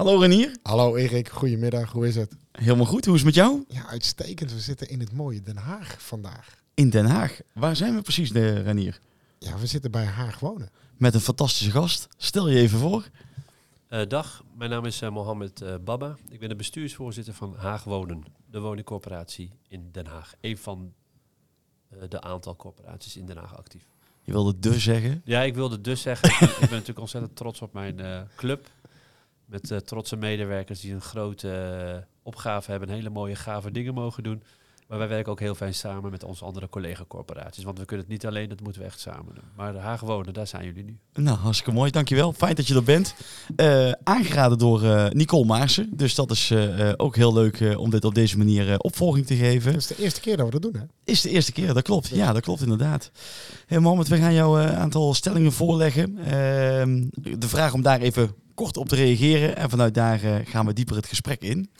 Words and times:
Hallo 0.00 0.18
Renier. 0.18 0.56
Hallo 0.62 0.96
Erik, 0.96 1.28
goedemiddag. 1.28 1.92
Hoe 1.92 2.06
is 2.06 2.16
het? 2.16 2.36
Helemaal 2.52 2.86
goed. 2.86 3.04
Hoe 3.04 3.14
is 3.14 3.20
het 3.20 3.34
met 3.34 3.44
jou? 3.44 3.64
Ja, 3.68 3.86
uitstekend. 3.86 4.52
We 4.52 4.60
zitten 4.60 4.88
in 4.88 5.00
het 5.00 5.12
mooie 5.12 5.40
Den 5.42 5.56
Haag 5.56 6.02
vandaag. 6.02 6.62
In 6.74 6.90
Den 6.90 7.06
Haag. 7.06 7.40
Waar 7.52 7.76
zijn 7.76 7.94
we 7.94 8.02
precies, 8.02 8.32
de 8.32 8.60
Renier? 8.62 9.00
Ja, 9.38 9.58
we 9.58 9.66
zitten 9.66 9.90
bij 9.90 10.04
Haag 10.04 10.38
wonen. 10.38 10.70
Met 10.96 11.14
een 11.14 11.20
fantastische 11.20 11.70
gast. 11.70 12.08
Stel 12.16 12.48
je 12.48 12.58
even 12.58 12.78
voor. 12.78 13.08
Uh, 13.90 14.00
dag, 14.08 14.44
mijn 14.56 14.70
naam 14.70 14.84
is 14.84 15.02
uh, 15.02 15.10
Mohamed 15.10 15.60
uh, 15.62 15.74
Baba. 15.84 16.16
Ik 16.28 16.40
ben 16.40 16.48
de 16.48 16.56
bestuursvoorzitter 16.56 17.34
van 17.34 17.54
Haag 17.56 17.84
Wonen, 17.84 18.24
de 18.50 18.60
woningcorporatie 18.60 19.50
in 19.68 19.88
Den 19.92 20.06
Haag. 20.06 20.34
Een 20.40 20.58
van 20.58 20.92
de 22.08 22.20
aantal 22.20 22.56
corporaties 22.56 23.16
in 23.16 23.26
Den 23.26 23.36
Haag 23.36 23.56
actief. 23.56 23.86
Je 24.22 24.32
wilde 24.32 24.58
dus 24.58 24.82
zeggen? 24.82 25.22
Ja, 25.24 25.42
ik 25.42 25.54
wilde 25.54 25.80
dus 25.80 26.02
zeggen. 26.02 26.28
ik, 26.30 26.38
ben, 26.38 26.48
ik 26.48 26.58
ben 26.58 26.70
natuurlijk 26.70 26.98
ontzettend 26.98 27.36
trots 27.36 27.62
op 27.62 27.72
mijn 27.72 28.28
club. 28.36 28.68
Met 29.50 29.86
trotse 29.86 30.16
medewerkers 30.16 30.80
die 30.80 30.92
een 30.92 31.00
grote 31.00 32.06
opgave 32.22 32.70
hebben, 32.70 32.88
hele 32.88 33.10
mooie 33.10 33.36
gave 33.36 33.70
dingen 33.70 33.94
mogen 33.94 34.22
doen. 34.22 34.42
Maar 34.90 34.98
wij 34.98 35.08
werken 35.08 35.32
ook 35.32 35.40
heel 35.40 35.54
fijn 35.54 35.74
samen 35.74 36.10
met 36.10 36.24
onze 36.24 36.44
andere 36.44 36.68
collega-corporaties. 36.68 37.64
Want 37.64 37.78
we 37.78 37.84
kunnen 37.84 38.06
het 38.06 38.14
niet 38.14 38.26
alleen, 38.26 38.48
dat 38.48 38.60
moeten 38.60 38.82
we 38.82 38.86
echt 38.86 39.00
samen 39.00 39.34
doen. 39.34 39.44
Maar 39.56 39.72
de 39.72 39.78
Haag 39.78 40.00
wonen, 40.00 40.32
daar 40.34 40.46
zijn 40.46 40.64
jullie 40.64 40.84
nu. 40.84 40.98
Nou, 41.14 41.38
hartstikke 41.38 41.72
mooi. 41.72 41.90
Dankjewel. 41.90 42.32
Fijn 42.32 42.54
dat 42.54 42.66
je 42.66 42.74
er 42.74 42.82
bent. 42.82 43.14
Uh, 43.56 43.92
aangeraden 44.04 44.58
door 44.58 44.82
uh, 44.82 45.08
Nicole 45.08 45.44
Maarsen. 45.44 45.90
Dus 45.92 46.14
dat 46.14 46.30
is 46.30 46.50
uh, 46.50 46.92
ook 46.96 47.16
heel 47.16 47.32
leuk 47.32 47.74
om 47.76 47.90
dit 47.90 48.04
op 48.04 48.14
deze 48.14 48.38
manier 48.38 48.78
opvolging 48.78 49.26
te 49.26 49.36
geven. 49.36 49.72
Het 49.72 49.80
is 49.80 49.86
de 49.86 50.02
eerste 50.02 50.20
keer 50.20 50.36
dat 50.36 50.46
we 50.46 50.60
dat 50.60 50.62
doen, 50.62 50.76
hè? 50.80 50.86
Is 51.04 51.20
de 51.20 51.30
eerste 51.30 51.52
keer, 51.52 51.74
dat 51.74 51.82
klopt. 51.82 52.08
Ja, 52.08 52.32
dat 52.32 52.42
klopt 52.42 52.60
inderdaad. 52.60 53.10
Hey, 53.66 53.78
Mohamed, 53.78 54.08
we 54.08 54.16
gaan 54.16 54.34
jou 54.34 54.60
een 54.60 54.76
aantal 54.76 55.14
stellingen 55.14 55.52
voorleggen. 55.52 56.18
Ehm, 56.18 57.08
de 57.38 57.48
vraag 57.48 57.74
om 57.74 57.82
daar 57.82 58.00
even 58.00 58.34
kort 58.60 58.76
op 58.76 58.88
te 58.88 58.96
reageren. 58.96 59.56
En 59.56 59.70
vanuit 59.70 59.94
daar 59.94 60.18
gaan 60.44 60.66
we 60.66 60.72
dieper 60.72 60.96
het 60.96 61.06
gesprek 61.06 61.42
in. 61.42 61.70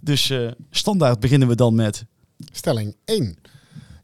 Dus 0.00 0.32
standaard 0.70 1.20
beginnen 1.20 1.48
we 1.48 1.54
dan 1.54 1.74
met 1.74 2.04
Stelling 2.52 2.96
1. 3.04 3.38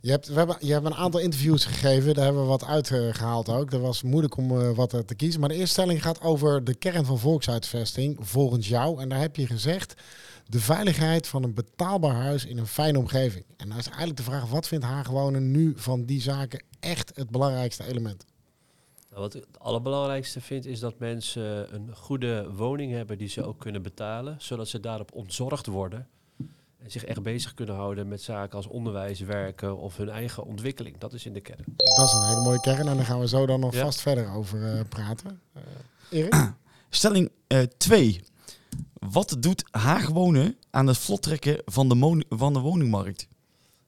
Je 0.00 0.10
hebt, 0.10 0.26
we 0.26 0.34
hebben, 0.34 0.56
je 0.60 0.72
hebt 0.72 0.86
een 0.86 0.94
aantal 0.94 1.20
interviews 1.20 1.64
gegeven, 1.64 2.14
daar 2.14 2.24
hebben 2.24 2.42
we 2.42 2.48
wat 2.48 2.64
uitgehaald 2.64 3.48
ook. 3.48 3.70
Dat 3.70 3.80
was 3.80 4.02
moeilijk 4.02 4.36
om 4.36 4.50
uh, 4.50 4.70
wat 4.70 4.90
te 5.06 5.14
kiezen. 5.14 5.40
Maar 5.40 5.48
de 5.48 5.54
eerste 5.54 5.72
stelling 5.72 6.02
gaat 6.02 6.20
over 6.20 6.64
de 6.64 6.74
kern 6.74 7.04
van 7.04 7.18
volksuitvesting, 7.18 8.16
volgens 8.20 8.68
jou. 8.68 9.00
En 9.00 9.08
daar 9.08 9.20
heb 9.20 9.36
je 9.36 9.46
gezegd, 9.46 9.94
de 10.46 10.60
veiligheid 10.60 11.26
van 11.26 11.42
een 11.42 11.54
betaalbaar 11.54 12.14
huis 12.14 12.44
in 12.44 12.58
een 12.58 12.66
fijne 12.66 12.98
omgeving. 12.98 13.44
En 13.56 13.68
dan 13.68 13.78
is 13.78 13.86
eigenlijk 13.86 14.16
de 14.16 14.22
vraag, 14.22 14.50
wat 14.50 14.68
vindt 14.68 14.84
Haagwonen 14.84 15.50
nu 15.50 15.72
van 15.76 16.04
die 16.04 16.20
zaken 16.20 16.62
echt 16.80 17.12
het 17.14 17.30
belangrijkste 17.30 17.86
element? 17.86 18.24
Nou, 19.16 19.28
wat 19.28 19.36
ik 19.36 19.46
het 19.50 19.60
allerbelangrijkste 19.60 20.40
vind, 20.40 20.66
is 20.66 20.80
dat 20.80 20.98
mensen 20.98 21.74
een 21.74 21.96
goede 21.96 22.52
woning 22.52 22.92
hebben 22.92 23.18
die 23.18 23.28
ze 23.28 23.44
ook 23.44 23.58
kunnen 23.58 23.82
betalen, 23.82 24.36
zodat 24.38 24.68
ze 24.68 24.80
daarop 24.80 25.14
ontzorgd 25.14 25.66
worden 25.66 26.08
en 26.78 26.90
zich 26.90 27.04
echt 27.04 27.22
bezig 27.22 27.54
kunnen 27.54 27.74
houden 27.74 28.08
met 28.08 28.22
zaken 28.22 28.56
als 28.56 28.66
onderwijs, 28.66 29.20
werken 29.20 29.76
of 29.76 29.96
hun 29.96 30.08
eigen 30.08 30.44
ontwikkeling. 30.44 30.98
Dat 30.98 31.12
is 31.12 31.26
in 31.26 31.32
de 31.32 31.40
kern. 31.40 31.64
Dat 31.76 32.06
is 32.06 32.12
een 32.12 32.26
hele 32.26 32.40
mooie 32.40 32.60
kern 32.60 32.88
en 32.88 32.96
daar 32.96 33.04
gaan 33.04 33.20
we 33.20 33.28
zo 33.28 33.46
dan 33.46 33.60
nog 33.60 33.76
vast 33.76 34.00
verder 34.00 34.30
over 34.30 34.74
uh, 34.74 34.80
praten. 34.88 35.40
Uh, 35.56 35.62
Erik? 36.10 36.52
Stelling 36.90 37.30
2. 37.76 38.08
Uh, 38.08 38.20
Wat 39.10 39.36
doet 39.40 39.64
Haag 39.70 40.08
wonen 40.08 40.56
aan 40.70 40.86
het 40.86 40.98
vlottrekken 40.98 41.62
van 41.64 41.88
de, 41.88 42.24
van 42.28 42.52
de 42.52 42.60
woningmarkt? 42.60 43.28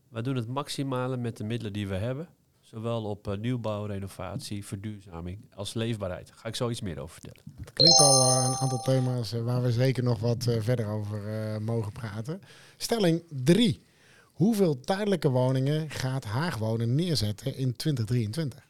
Wij 0.08 0.22
doen 0.22 0.36
het 0.36 0.48
maximale 0.48 1.16
met 1.16 1.36
de 1.36 1.44
middelen 1.44 1.72
die 1.72 1.88
we 1.88 1.96
hebben. 1.96 2.28
Zowel 2.70 3.04
op 3.04 3.28
uh, 3.28 3.36
nieuwbouw, 3.36 3.84
renovatie, 3.84 4.64
verduurzaming 4.64 5.38
als 5.54 5.74
leefbaarheid. 5.74 6.26
Daar 6.26 6.36
ga 6.36 6.48
ik 6.48 6.54
zo 6.54 6.70
iets 6.70 6.80
meer 6.80 6.98
over 6.98 7.12
vertellen. 7.20 7.42
Het 7.60 7.72
klinkt 7.72 7.98
al 7.98 8.22
uh, 8.22 8.44
een 8.48 8.56
aantal 8.56 8.82
thema's 8.82 9.32
uh, 9.32 9.42
waar 9.42 9.62
we 9.62 9.72
zeker 9.72 10.02
nog 10.02 10.18
wat 10.18 10.44
verder 10.58 10.86
over 10.86 11.20
mogen 11.62 11.92
praten. 11.92 12.40
Stelling 12.76 13.22
3. 13.28 13.82
Hoeveel 14.24 14.80
tijdelijke 14.80 15.30
woningen 15.30 15.90
gaat 15.90 16.24
Haagwonen 16.24 16.94
neerzetten 16.94 17.56
in 17.56 17.76
2023? 17.76 18.68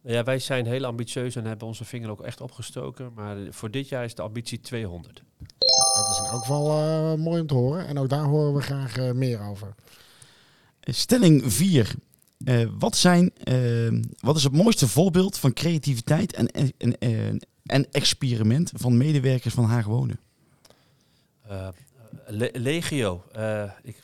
Ja, 0.00 0.24
wij 0.24 0.38
zijn 0.38 0.66
heel 0.66 0.84
ambitieus 0.84 1.36
en 1.36 1.44
hebben 1.44 1.66
onze 1.66 1.84
vinger 1.84 2.10
ook 2.10 2.22
echt 2.22 2.40
opgestoken. 2.40 3.12
Maar 3.14 3.36
voor 3.50 3.70
dit 3.70 3.88
jaar 3.88 4.04
is 4.04 4.14
de 4.14 4.22
ambitie 4.22 4.60
200. 4.60 5.22
Dat 5.58 6.08
is 6.10 6.18
in 6.18 6.24
elk 6.24 6.40
geval 6.40 7.16
mooi 7.16 7.40
om 7.40 7.46
te 7.46 7.54
horen. 7.54 7.86
En 7.86 7.98
ook 7.98 8.08
daar 8.08 8.24
horen 8.24 8.54
we 8.54 8.60
graag 8.60 9.12
meer 9.12 9.40
over. 9.40 9.74
Stelling 10.80 11.52
4. 11.52 11.94
Uh, 12.46 12.66
wat, 12.78 12.96
zijn, 12.96 13.32
uh, 13.44 14.02
wat 14.20 14.36
is 14.36 14.44
het 14.44 14.52
mooiste 14.52 14.88
voorbeeld 14.88 15.38
van 15.38 15.52
creativiteit 15.52 16.32
en, 16.32 16.46
en, 16.46 16.98
en, 16.98 17.46
en 17.62 17.90
experiment 17.90 18.72
van 18.74 18.96
medewerkers 18.96 19.54
van 19.54 19.64
Haag 19.64 19.84
Wonen? 19.86 20.20
Le 22.26 22.50
legio. 22.52 23.24
Ik, 23.82 24.02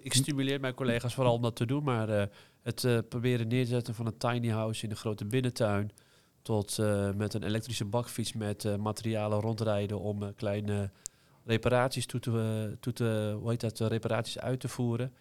ik, 0.00 0.14
stimuleer 0.14 0.60
mijn 0.60 0.74
collega's 0.74 1.14
vooral 1.14 1.34
om 1.34 1.42
dat 1.42 1.56
te 1.56 1.66
doen, 1.66 1.84
maar 1.84 2.28
het 2.62 3.08
proberen 3.08 3.48
neerzetten 3.48 3.94
van 3.94 4.06
een 4.06 4.16
tiny 4.16 4.48
house 4.48 4.84
in 4.84 4.90
een 4.90 4.96
grote 4.96 5.24
binnentuin 5.24 5.90
tot 6.42 6.78
met 7.16 7.34
een 7.34 7.42
elektrische 7.42 7.84
bakfiets 7.84 8.32
met 8.32 8.76
materialen 8.78 9.40
rondrijden 9.40 10.00
om 10.00 10.34
kleine 10.34 10.90
reparaties 11.44 12.06
toe 12.06 12.20
te, 12.20 12.76
toe 12.80 12.92
te, 13.72 13.88
reparaties 13.88 14.38
uit 14.38 14.60
te 14.60 14.68
voeren. 14.68 15.12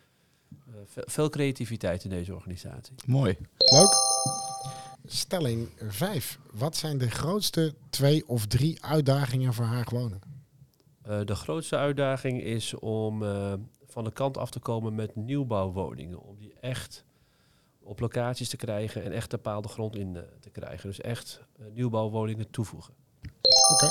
Uh, 0.52 1.04
veel 1.06 1.30
creativiteit 1.30 2.04
in 2.04 2.10
deze 2.10 2.36
organisatie. 2.36 2.96
Mooi. 3.06 3.38
Leuk. 3.58 3.96
Stelling 5.06 5.70
5. 5.88 6.40
Wat 6.52 6.76
zijn 6.76 6.98
de 6.98 7.10
grootste 7.10 7.74
twee 7.90 8.28
of 8.28 8.46
drie 8.46 8.84
uitdagingen 8.84 9.54
voor 9.54 9.66
Haag 9.66 9.90
wonen? 9.90 10.22
Uh, 11.08 11.20
de 11.26 11.36
grootste 11.36 11.78
uitdaging 11.78 12.44
is 12.44 12.74
om 12.74 13.24
uh, 13.24 13.54
van 13.86 14.04
de 14.04 14.12
kant 14.12 14.38
af 14.38 14.52
te 14.52 14.60
komen 14.60 14.96
met 14.96 15.16
nieuwbouwwoningen. 15.16 16.22
Om 16.22 16.38
die 16.38 16.54
echt 16.60 17.04
op 17.80 18.00
locaties 18.00 18.50
te 18.50 18.58
krijgen 18.58 19.04
en 19.04 19.12
echt 19.12 19.30
bepaalde 19.30 19.68
grond 19.68 19.96
in 19.96 20.18
te 20.40 20.50
krijgen. 20.50 20.90
Dus 20.90 21.02
echt 21.02 21.42
nieuwbouwwoningen 21.74 22.50
toevoegen. 22.50 22.94
Oké. 23.72 23.90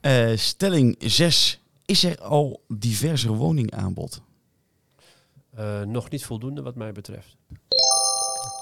Okay. 0.00 0.36
stelling 0.36 0.96
6. 0.98 1.60
Is 1.84 2.04
er 2.04 2.20
al 2.20 2.62
diverser 2.68 3.32
woningaanbod? 3.32 4.22
Uh, 5.60 5.82
nog 5.82 6.10
niet 6.10 6.24
voldoende 6.24 6.62
wat 6.62 6.74
mij 6.74 6.92
betreft. 6.92 7.36
Oké, 7.48 7.60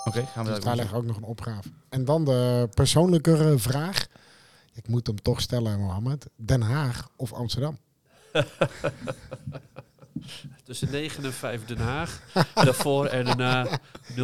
okay, 0.04 0.24
gaan 0.24 0.44
we 0.44 0.50
dus 0.50 0.64
daar 0.64 0.76
leggen 0.76 0.96
ook 0.96 1.04
nog 1.04 1.16
een 1.16 1.22
opgave. 1.22 1.68
En 1.88 2.04
dan 2.04 2.24
de 2.24 2.68
persoonlijkere 2.74 3.58
vraag. 3.58 4.06
Ik 4.72 4.88
moet 4.88 5.06
hem 5.06 5.22
toch 5.22 5.40
stellen, 5.40 5.78
Mohammed. 5.78 6.28
Den 6.36 6.62
Haag 6.62 7.10
of 7.16 7.32
Amsterdam? 7.32 7.78
Tussen 10.64 10.90
9 10.90 11.24
en 11.24 11.32
5 11.32 11.64
Den 11.64 11.78
Haag. 11.78 12.22
daarvoor 12.54 13.06
en 13.06 13.24
daarna 13.24 13.80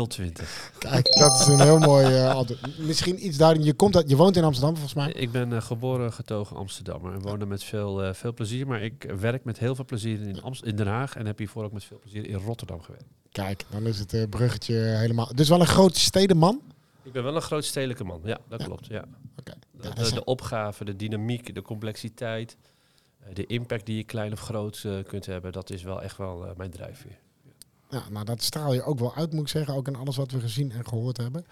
020. 0.08 0.72
Kijk, 0.78 1.18
dat 1.18 1.40
is 1.40 1.46
een 1.46 1.60
heel 1.60 1.78
mooi 1.78 2.06
uh, 2.06 2.40
Misschien 2.78 3.26
iets 3.26 3.36
duidelijk. 3.36 3.68
Je, 3.68 3.74
komt 3.74 3.96
uit, 3.96 4.08
je 4.08 4.16
woont 4.16 4.36
in 4.36 4.44
Amsterdam 4.44 4.74
volgens 4.76 4.94
mij. 4.94 5.12
Ik 5.12 5.32
ben 5.32 5.50
uh, 5.50 5.60
geboren 5.60 6.12
getogen 6.12 6.56
Amsterdammer. 6.56 7.12
En 7.12 7.20
woon 7.20 7.40
er 7.40 7.48
met 7.48 7.64
veel, 7.64 8.04
uh, 8.04 8.12
veel 8.12 8.34
plezier. 8.34 8.66
Maar 8.66 8.82
ik 8.82 9.12
werk 9.18 9.44
met 9.44 9.58
heel 9.58 9.74
veel 9.74 9.84
plezier 9.84 10.20
in, 10.20 10.42
Amst 10.42 10.64
in 10.64 10.76
Den 10.76 10.86
Haag. 10.86 11.16
En 11.16 11.26
heb 11.26 11.38
hiervoor 11.38 11.64
ook 11.64 11.72
met 11.72 11.84
veel 11.84 11.98
plezier 11.98 12.26
in 12.26 12.38
Rotterdam 12.38 12.82
gewerkt. 12.82 13.06
Kijk, 13.32 13.64
dan 13.70 13.86
is 13.86 13.98
het 13.98 14.30
bruggetje 14.30 14.74
helemaal... 14.74 15.30
Dus 15.34 15.48
wel 15.48 15.60
een 15.60 15.66
grote 15.66 16.00
stedenman? 16.00 16.60
Ik 17.02 17.12
ben 17.12 17.22
wel 17.22 17.36
een 17.36 17.42
groot 17.42 17.64
stedelijke 17.64 18.04
man. 18.04 18.20
Ja, 18.24 18.38
dat 18.48 18.60
ja. 18.60 18.66
klopt. 18.66 18.86
Ja. 18.86 19.04
Okay. 19.38 19.54
De, 19.70 20.02
de, 20.02 20.14
de 20.14 20.24
opgave, 20.24 20.84
de 20.84 20.96
dynamiek, 20.96 21.54
de 21.54 21.62
complexiteit 21.62 22.56
de 23.32 23.46
impact 23.46 23.86
die 23.86 23.96
je 23.96 24.04
klein 24.04 24.32
of 24.32 24.40
groot 24.40 24.82
uh, 24.86 25.04
kunt 25.04 25.26
hebben, 25.26 25.52
dat 25.52 25.70
is 25.70 25.82
wel 25.82 26.02
echt 26.02 26.16
wel 26.16 26.46
uh, 26.46 26.50
mijn 26.56 26.70
drijfveer. 26.70 27.18
Ja, 27.90 28.02
nou 28.10 28.24
dat 28.24 28.42
straal 28.42 28.74
je 28.74 28.82
ook 28.82 28.98
wel 28.98 29.14
uit, 29.14 29.32
moet 29.32 29.42
ik 29.42 29.48
zeggen. 29.48 29.74
Ook 29.74 29.86
in 29.86 29.96
alles 29.96 30.16
wat 30.16 30.30
we 30.30 30.40
gezien 30.40 30.72
en 30.72 30.86
gehoord 30.86 31.16
hebben. 31.16 31.46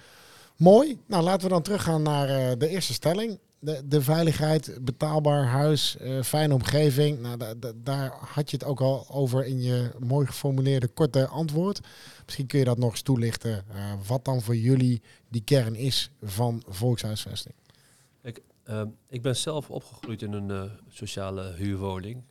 Mooi. 0.56 0.99
Nou, 1.06 1.23
laten 1.23 1.43
we 1.43 1.52
dan 1.52 1.62
teruggaan 1.62 2.02
naar 2.02 2.29
uh, 2.29 2.58
de 2.58 2.69
eerste 2.69 2.93
stelling. 2.93 3.38
De, 3.58 3.82
de 3.88 4.02
veiligheid, 4.02 4.79
betaalbaar 4.81 5.44
huis, 5.44 5.97
fijne 6.23 6.55
omgeving. 6.55 7.20
Nou, 7.20 7.38
daar 7.76 8.12
had 8.20 8.50
je 8.50 8.56
het 8.56 8.67
ook 8.67 8.81
al 8.81 9.06
over 9.11 9.44
in 9.44 9.62
je 9.62 9.91
mooi 9.99 10.26
geformuleerde 10.26 10.88
korte 10.88 11.26
antwoord. 11.26 11.81
Misschien 12.25 12.47
kun 12.47 12.58
je 12.58 12.64
dat 12.64 12.79
nog 12.79 12.91
eens 12.91 13.02
toelichten. 13.02 13.64
wat 14.06 14.25
dan 14.25 14.43
voor 14.43 14.56
jullie 14.56 15.02
die 15.29 15.43
kern 15.44 15.75
is 15.75 16.11
van 16.23 16.62
volkshuisvesting. 16.69 17.55
Uh, 18.70 18.82
ik 19.09 19.23
ben 19.23 19.37
zelf 19.37 19.70
opgegroeid 19.70 20.23
in 20.23 20.32
een 20.32 20.49
uh, 20.49 20.62
sociale 20.88 21.53
huurwoning. 21.53 22.23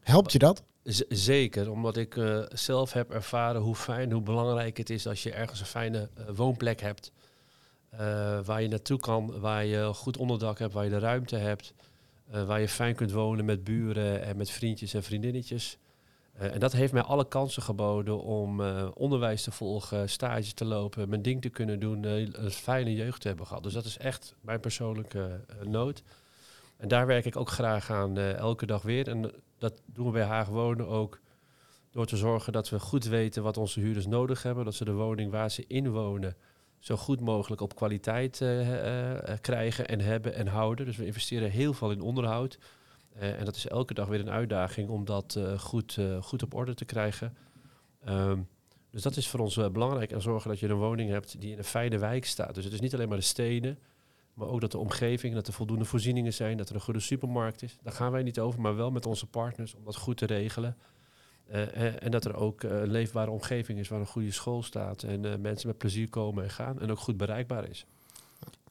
Helpt 0.00 0.32
je 0.32 0.38
dat? 0.38 0.62
Z 0.82 1.02
zeker, 1.08 1.70
omdat 1.70 1.96
ik 1.96 2.16
uh, 2.16 2.42
zelf 2.48 2.92
heb 2.92 3.10
ervaren 3.10 3.60
hoe 3.60 3.74
fijn, 3.74 4.12
hoe 4.12 4.22
belangrijk 4.22 4.76
het 4.76 4.90
is 4.90 5.06
als 5.06 5.22
je 5.22 5.32
ergens 5.32 5.60
een 5.60 5.66
fijne 5.66 6.08
eh, 6.14 6.24
woonplek 6.34 6.80
hebt. 6.80 7.12
waar 8.44 8.62
je 8.62 8.68
naartoe 8.68 8.98
kan, 8.98 9.40
waar 9.40 9.64
je 9.64 9.94
goed 9.94 10.16
onderdak 10.16 10.58
hebt, 10.58 10.72
waar 10.72 10.84
je 10.84 10.90
de 10.90 10.98
ruimte 10.98 11.36
hebt. 11.36 11.74
waar 12.26 12.60
je 12.60 12.68
fijn 12.68 12.94
kunt 12.94 13.12
wonen 13.12 13.44
met 13.44 13.64
buren 13.64 14.22
en 14.22 14.36
met 14.36 14.50
vriendjes 14.50 14.94
en 14.94 15.02
vriendinnetjes. 15.02 15.78
Uh, 16.40 16.54
en 16.54 16.60
dat 16.60 16.72
heeft 16.72 16.92
mij 16.92 17.02
alle 17.02 17.28
kansen 17.28 17.62
geboden 17.62 18.22
om 18.22 18.60
uh, 18.60 18.88
onderwijs 18.94 19.42
te 19.42 19.50
volgen, 19.50 20.08
stage 20.08 20.54
te 20.54 20.64
lopen, 20.64 21.08
mijn 21.08 21.22
ding 21.22 21.42
te 21.42 21.48
kunnen 21.48 21.80
doen, 21.80 22.02
uh, 22.02 22.28
een 22.32 22.50
fijne 22.50 22.94
jeugd 22.94 23.20
te 23.20 23.28
hebben 23.28 23.46
gehad. 23.46 23.62
Dus 23.62 23.72
dat 23.72 23.84
is 23.84 23.98
echt 23.98 24.34
mijn 24.40 24.60
persoonlijke 24.60 25.40
nood. 25.62 26.02
En 26.76 26.88
daar 26.88 27.06
werk 27.06 27.24
ik 27.24 27.36
ook 27.36 27.50
graag 27.50 27.90
aan, 27.90 28.18
eh, 28.18 28.34
elke 28.34 28.66
dag 28.66 28.82
weer. 28.82 29.08
En 29.08 29.32
dat 29.58 29.82
doen 29.86 30.06
we 30.06 30.12
bij 30.12 30.24
Haag 30.24 30.48
Wonen 30.48 30.86
ook 30.88 31.20
door 31.90 32.06
te 32.06 32.16
zorgen 32.16 32.52
dat 32.52 32.68
we 32.68 32.78
goed 32.78 33.04
weten 33.04 33.42
wat 33.42 33.56
onze 33.56 33.80
huurders 33.80 34.06
nodig 34.06 34.42
hebben. 34.42 34.64
Dat 34.64 34.74
ze 34.74 34.84
de 34.84 34.92
woning 34.92 35.30
waar 35.30 35.50
ze 35.50 35.64
in 35.66 35.90
wonen 35.90 36.36
zo 36.78 36.96
goed 36.96 37.20
mogelijk 37.20 37.60
op 37.60 37.74
kwaliteit 37.74 38.40
eh, 38.40 39.18
eh, 39.32 39.38
krijgen 39.40 39.88
en 39.88 40.00
hebben 40.00 40.34
en 40.34 40.46
houden. 40.46 40.86
Dus 40.86 40.96
we 40.96 41.06
investeren 41.06 41.50
heel 41.50 41.72
veel 41.72 41.90
in 41.90 42.00
onderhoud. 42.00 42.58
Eh, 43.18 43.38
en 43.38 43.44
dat 43.44 43.56
is 43.56 43.68
elke 43.68 43.94
dag 43.94 44.08
weer 44.08 44.20
een 44.20 44.30
uitdaging 44.30 44.88
om 44.88 45.04
dat 45.04 45.36
eh, 45.36 45.58
goed, 45.58 45.96
eh, 45.98 46.22
goed 46.22 46.42
op 46.42 46.54
orde 46.54 46.74
te 46.74 46.84
krijgen. 46.84 47.36
Ehm, 48.04 48.40
dus 48.90 49.02
dat 49.02 49.16
is 49.16 49.28
voor 49.28 49.40
ons 49.40 49.70
belangrijk. 49.72 50.12
En 50.12 50.22
zorgen 50.22 50.50
dat 50.50 50.58
je 50.58 50.68
een 50.68 50.76
woning 50.76 51.10
hebt 51.10 51.40
die 51.40 51.52
in 51.52 51.58
een 51.58 51.64
fijne 51.64 51.98
wijk 51.98 52.24
staat. 52.24 52.54
Dus 52.54 52.64
het 52.64 52.72
is 52.72 52.80
niet 52.80 52.94
alleen 52.94 53.08
maar 53.08 53.16
de 53.16 53.22
stenen, 53.22 53.78
maar 54.34 54.48
ook 54.48 54.60
dat 54.60 54.70
de 54.70 54.78
omgeving, 54.78 55.34
dat 55.34 55.46
er 55.46 55.52
voldoende 55.52 55.84
voorzieningen 55.84 56.32
zijn, 56.32 56.56
dat 56.56 56.68
er 56.68 56.74
een 56.74 56.80
goede 56.80 57.00
supermarkt 57.00 57.62
is. 57.62 57.78
Daar 57.82 57.92
gaan 57.92 58.12
wij 58.12 58.22
niet 58.22 58.38
over, 58.38 58.60
maar 58.60 58.76
wel 58.76 58.90
met 58.90 59.06
onze 59.06 59.26
partners 59.26 59.74
om 59.74 59.84
dat 59.84 59.96
goed 59.96 60.16
te 60.16 60.26
regelen. 60.26 60.76
En, 62.00 62.10
dat 62.10 62.24
er 62.24 62.34
ook 62.36 62.62
een 62.62 62.90
leefbare 62.90 63.30
omgeving 63.30 63.78
is 63.78 63.88
waar 63.88 64.00
een 64.00 64.06
goede 64.06 64.30
school 64.30 64.62
staat 64.62 65.02
en 65.02 65.40
mensen 65.40 65.68
met 65.68 65.78
plezier 65.78 66.08
komen 66.08 66.44
en 66.44 66.50
gaan 66.50 66.80
en 66.80 66.90
ook 66.90 66.98
goed 66.98 67.16
bereikbaar 67.16 67.68
is. 67.68 67.86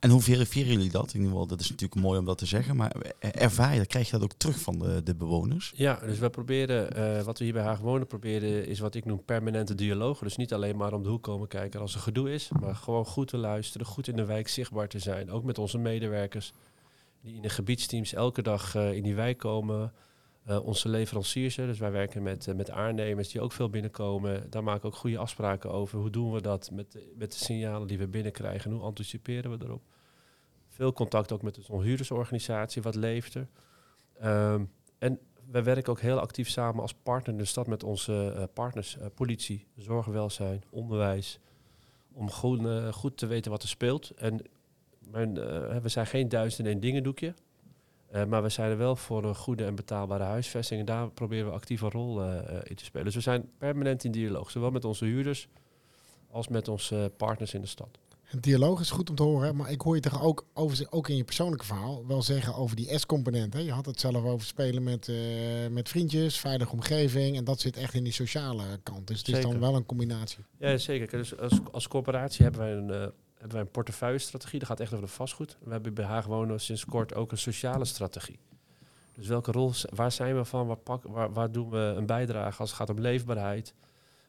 En 0.06 0.12
hoe 0.12 0.22
verifiëren 0.22 0.72
jullie 0.72 0.92
dat? 0.92 1.08
In 1.08 1.14
ieder 1.14 1.30
geval, 1.30 1.48
dat 1.48 1.60
is 1.60 1.70
natuurlijk 1.70 2.02
mooi 2.02 2.20
om 2.20 2.26
dat 2.26 2.38
te 2.38 2.46
zeggen, 2.46 2.76
maar 2.76 2.96
ervaar 3.20 3.72
je 3.72 3.78
dat? 3.78 3.88
Krijg 3.88 4.06
je 4.06 4.12
dat 4.12 4.24
ook 4.24 4.34
terug 4.38 4.60
van 4.60 4.80
de, 4.80 5.04
de 5.04 5.16
bewoners? 5.16 5.74
Ja, 5.76 6.00
dus 6.06 6.20
we 6.20 6.30
proberen, 6.30 6.96
eh, 6.96 7.24
wat 7.24 7.38
we 7.38 7.44
hier 7.44 7.54
bij 7.54 7.64
Haag 7.64 7.80
Wonen 7.80 8.08
proberen, 8.08 8.68
is 8.68 8.80
wat 8.80 8.96
ik 8.96 9.06
noem 9.06 9.24
permanente 9.26 9.76
dialoog. 9.76 10.20
Dus 10.20 10.36
niet 10.36 10.54
alleen 10.54 10.78
maar 10.78 10.94
om 10.94 11.04
de 11.04 11.10
hoek 11.10 11.24
komen 11.24 11.48
kijken 11.48 11.80
als 11.80 11.94
er 11.94 12.00
gedoe 12.00 12.34
is, 12.34 12.50
maar 12.60 12.76
gewoon 12.76 13.06
goed 13.06 13.28
te 13.28 13.38
luisteren, 13.38 13.88
goed 13.88 14.08
in 14.08 14.16
de 14.16 14.26
wijk 14.26 14.48
zichtbaar 14.48 14.88
te 14.88 15.00
zijn. 15.00 15.32
Ook 15.32 15.44
met 15.44 15.58
onze 15.58 15.78
medewerkers 15.78 16.54
die 17.22 17.36
in 17.36 17.42
de 17.42 17.50
gebiedsteams 17.50 18.14
elke 18.14 18.42
dag 18.42 18.76
eh, 18.76 18.94
in 18.94 19.04
die 19.04 19.16
wijk 19.16 19.38
komen. 19.38 19.94
Eh, 20.44 20.66
onze 20.66 20.90
leveranciers, 20.90 21.56
dus 21.56 21.80
wij 21.80 21.92
werken 21.92 22.24
met, 22.24 22.54
met 22.56 22.70
aannemers 22.70 23.30
die 23.30 23.42
ook 23.42 23.52
veel 23.52 23.70
binnenkomen. 23.70 24.50
Daar 24.50 24.64
maken 24.64 24.82
we 24.82 24.88
ook 24.88 24.96
goede 24.96 25.18
afspraken 25.18 25.72
over. 25.72 26.00
Hoe 26.00 26.10
doen 26.10 26.32
we 26.32 26.42
dat 26.42 26.70
met, 26.72 26.98
met 27.16 27.32
de 27.32 27.38
signalen 27.38 27.88
die 27.88 27.98
we 27.98 28.08
binnenkrijgen? 28.08 28.72
Hoe 28.72 28.82
anticiperen 28.82 29.52
we 29.52 29.66
erop? 29.66 29.82
Veel 30.76 30.94
contact 30.94 31.32
ook 31.32 31.42
met 31.42 31.70
onze 31.70 31.86
huurdersorganisatie. 31.88 32.82
Wat 32.82 32.96
leeft? 32.96 33.36
Ehm, 34.20 34.64
en 34.98 35.20
wij 35.52 35.64
werken 35.64 35.92
ook 35.92 36.00
heel 36.00 36.20
actief 36.20 36.50
samen 36.50 36.82
als 36.82 36.94
partner 36.94 37.32
in 37.32 37.38
de 37.38 37.46
stad 37.46 37.68
met 37.68 37.84
onze 37.84 38.34
eh, 38.36 38.44
partners, 38.54 38.98
eh, 38.98 39.06
politie, 39.16 39.68
zorgwelzijn, 39.78 40.64
onderwijs. 40.70 41.40
Om 42.14 42.30
goed, 42.30 42.66
eh, 42.66 42.94
goed 42.94 43.18
te 43.18 43.26
weten 43.26 43.52
wat 43.52 43.64
er 43.64 43.70
speelt. 43.70 44.10
En 44.10 44.42
we 45.82 45.82
zijn 45.90 46.08
geen 46.08 46.30
duizend 46.30 46.68
en 46.68 46.74
één 46.74 46.82
dingen 46.82 47.04
doekje. 47.04 47.34
Maar 48.28 48.44
we 48.44 48.50
zijn 48.50 48.72
er 48.72 48.78
wel 48.78 48.96
voor 48.96 49.24
een 49.24 49.36
goede 49.36 49.66
en 49.66 49.76
betaalbare 49.76 50.24
huisvesting. 50.24 50.80
En 50.80 50.86
daar 50.86 51.10
proberen 51.10 51.52
we 51.52 51.62
een 51.68 51.92
rol 51.92 52.22
eh, 52.22 52.38
eh, 52.38 52.62
in 52.64 52.76
te 52.76 52.84
spelen. 52.84 53.06
Dus 53.06 53.16
we 53.16 53.22
zijn 53.22 53.50
permanent 53.58 54.04
in 54.04 54.12
dialoog. 54.12 54.52
Zowel 54.52 54.72
met 54.72 54.86
onze 54.86 55.06
huurders 55.06 55.48
als 56.32 56.48
met 56.48 56.68
onze 56.68 57.12
partners 57.18 57.54
in 57.54 57.62
de 57.62 57.68
stad. 57.68 58.00
Het 58.26 58.44
dialoog 58.44 58.80
is 58.80 58.92
goed 58.92 59.10
om 59.10 59.16
te 59.16 59.24
horen, 59.24 59.56
maar 59.56 59.72
ik 59.72 59.82
hoor 59.82 59.96
je 59.96 60.02
toch 60.02 60.24
ook, 60.24 60.46
over, 60.54 60.88
ook 60.90 61.10
in 61.10 61.16
je 61.16 61.24
persoonlijke 61.24 61.66
verhaal 61.66 62.08
wel 62.08 62.22
zeggen 62.22 62.56
over 62.56 62.76
die 62.76 62.98
S-component. 62.98 63.54
Je 63.54 63.72
had 63.72 63.86
het 63.86 64.00
zelf 64.00 64.24
over 64.24 64.48
spelen 64.48 64.84
met, 64.84 65.08
eh, 65.08 65.16
met 65.72 65.90
vriendjes, 65.90 66.40
veilige 66.40 66.72
omgeving 66.72 67.38
en 67.38 67.44
dat 67.44 67.60
zit 67.60 67.78
echt 67.78 67.94
in 67.94 68.04
die 68.04 68.14
sociale 68.14 68.64
kant. 68.84 69.08
Dus 69.08 69.18
het 69.18 69.28
is 69.28 69.42
dan 69.42 69.60
wel 69.60 69.76
een 69.76 69.86
combinatie. 69.86 70.44
Ja, 70.58 70.78
zeker. 70.78 71.10
Dus 71.10 71.38
als, 71.38 71.60
als 71.72 71.88
corporatie 71.88 72.44
hebben 72.44 72.62
wij 72.62 72.72
een, 72.72 72.90
eh, 72.90 73.12
hebben 73.34 73.52
wij 73.52 73.62
een 73.62 73.72
portefeuille-strategie. 73.72 74.60
Dat 74.60 74.68
gaat 74.68 74.80
echt 74.80 74.94
over 74.94 75.06
de 75.06 75.12
vastgoed. 75.12 75.58
We 75.64 75.72
hebben 75.72 75.94
bij 75.94 76.06
Haag 76.06 76.26
Wonen 76.26 76.60
sinds 76.60 76.86
kort 76.86 77.16
ook 77.16 77.32
een 77.32 77.38
sociale 77.38 77.86
strategie. 77.86 78.40
Dus 79.14 79.28
welke 79.28 79.52
rol, 79.52 79.72
waar 79.90 80.12
zijn 80.12 80.36
we 80.36 80.46
van? 80.46 80.68
Waar, 80.68 80.78
pak, 80.78 81.04
waar, 81.04 81.34
waar 81.34 81.52
doen 81.52 81.70
we 81.70 81.78
een 81.78 82.06
bijdrage 82.06 82.60
als 82.60 82.70
het 82.70 82.80
gaat 82.80 82.90
om 82.90 83.00
leefbaarheid? 83.00 83.74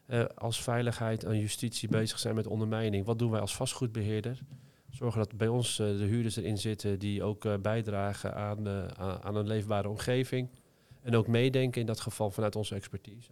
Eh, 0.07 0.25
als 0.35 0.61
veiligheid 0.61 1.23
en 1.23 1.39
justitie 1.39 1.89
bezig 1.89 2.19
zijn 2.19 2.35
met 2.35 2.47
ondermijning. 2.47 3.05
Wat 3.05 3.19
doen 3.19 3.31
wij 3.31 3.39
als 3.39 3.55
vastgoedbeheerder? 3.55 4.39
Zorgen 4.89 5.19
dat 5.19 5.37
bij 5.37 5.47
ons 5.47 5.79
eh, 5.79 5.87
de 5.87 6.03
huurders 6.03 6.35
erin 6.35 6.57
zitten 6.57 6.99
die 6.99 7.23
ook 7.23 7.45
eh, 7.45 7.53
bijdragen 7.61 8.35
aan, 8.35 8.67
aan 9.23 9.35
een 9.35 9.47
leefbare 9.47 9.89
omgeving. 9.89 10.49
En 11.01 11.15
ook 11.15 11.27
meedenken 11.27 11.81
in 11.81 11.87
dat 11.87 11.99
geval 11.99 12.31
vanuit 12.31 12.55
onze 12.55 12.75
expertise. 12.75 13.31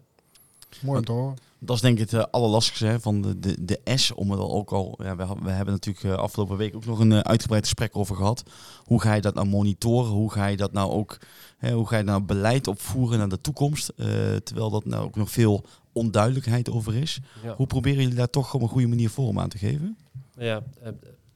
Mooi 0.82 1.00
om 1.00 1.06
te 1.06 1.12
horen. 1.12 1.36
Dat 1.60 1.76
is 1.76 1.82
denk 1.82 2.00
ik 2.00 2.10
het 2.10 2.20
eh, 2.20 2.26
allerlastigste 2.32 2.86
hè, 2.86 3.00
van 3.00 3.22
de, 3.22 3.40
de, 3.40 3.66
de 3.66 3.80
S. 3.96 4.12
Om 4.12 4.32
het 4.32 4.40
al 4.40 4.52
ook 4.54 4.72
al. 4.72 5.00
Ja, 5.04 5.16
we, 5.16 5.26
we 5.44 5.50
hebben 5.52 5.74
natuurlijk 5.74 6.06
eh, 6.06 6.14
afgelopen 6.14 6.58
week 6.58 6.76
ook 6.76 6.86
nog 6.86 7.00
een 7.00 7.12
eh, 7.12 7.20
uitgebreid 7.20 7.64
gesprek 7.64 7.98
over 7.98 8.16
gehad. 8.16 8.44
Hoe 8.84 9.02
ga 9.02 9.14
je 9.14 9.22
dat 9.22 9.34
nou 9.34 9.48
monitoren? 9.48 10.12
Hoe 10.12 10.32
ga 10.32 10.46
je 10.46 10.58
dat 10.58 10.72
nou 10.72 10.92
ook? 10.92 11.18
Hè, 11.58 11.72
hoe 11.72 11.88
ga 11.88 11.98
je 11.98 12.04
nou 12.04 12.22
beleid 12.22 12.68
opvoeren 12.68 13.18
naar 13.18 13.30
de 13.30 13.42
toekomst? 13.42 13.90
Eh, 13.90 14.06
terwijl 14.36 14.70
dat 14.70 14.86
nou 14.86 15.06
ook 15.06 15.16
nog 15.16 15.32
veel 15.32 15.64
onduidelijkheid 15.94 16.70
over 16.70 16.96
is. 16.96 17.20
Ja. 17.44 17.56
Hoe 17.56 17.68
proberen 17.68 18.02
jullie 18.02 18.16
daar 18.18 18.30
toch 18.30 18.54
op 18.54 18.62
een 18.62 18.68
goede 18.68 18.88
manier 18.88 19.10
vorm 19.10 19.40
aan 19.40 19.50
te 19.50 19.58
geven? 19.58 19.98
Ja, 20.38 20.64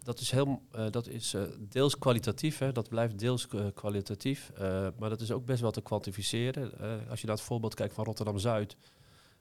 dat 0.04 0.20
is, 0.20 0.32
heel, 0.32 0.62
eh, 0.72 0.86
dat 0.92 1.08
is 1.08 1.36
deels 1.70 1.98
kwalitatief, 1.98 2.58
hè. 2.58 2.72
dat 2.72 2.90
blijft 2.90 3.20
deels 3.20 3.48
kwalitatief. 3.74 4.52
eh, 4.58 4.88
maar 5.00 5.10
dat 5.10 5.22
is 5.22 5.32
ook 5.32 5.46
best 5.46 5.62
wel 5.62 5.72
te 5.72 5.82
kwantificeren. 5.82 6.80
Eh, 6.80 7.10
als 7.10 7.22
je 7.22 7.28
naar 7.28 7.36
het 7.36 7.46
voorbeeld 7.46 7.74
kijkt 7.74 7.94
van 7.94 8.06
Rotterdam-Zuid, 8.06 8.76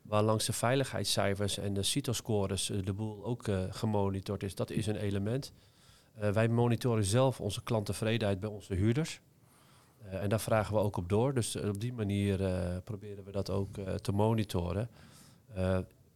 waar 0.09 0.23
langs 0.23 0.47
de 0.47 0.53
veiligheidscijfers 0.53 1.59
en 1.59 1.75
de 1.75 1.83
CITO-scores 1.83 2.71
eh, 2.71 2.85
de 2.85 2.93
boel 2.93 3.25
ook 3.25 3.49
eh, 3.49 3.63
gemonitord 3.71 4.43
is, 4.43 4.55
dat 4.55 4.71
is 4.71 4.87
een 4.87 4.97
element. 4.97 5.53
Eh, 6.15 6.31
wij 6.31 6.49
monitoren 6.49 7.05
zelf 7.05 7.41
onze 7.41 7.63
klanttevredenheid 7.63 8.41
bij 8.41 8.49
onze 8.49 8.75
huurders. 8.75 9.21
En 10.11 10.29
daar 10.29 10.41
vragen 10.41 10.75
we 10.75 10.81
ook 10.81 10.97
op 10.97 11.09
door. 11.09 11.35
Dus 11.35 11.57
op 11.57 11.81
die 11.81 11.93
manier 11.93 12.39
proberen 12.85 13.25
we 13.25 13.31
dat 13.31 13.51
ook 13.51 13.75
te 14.01 14.13
monitoren. 14.13 14.91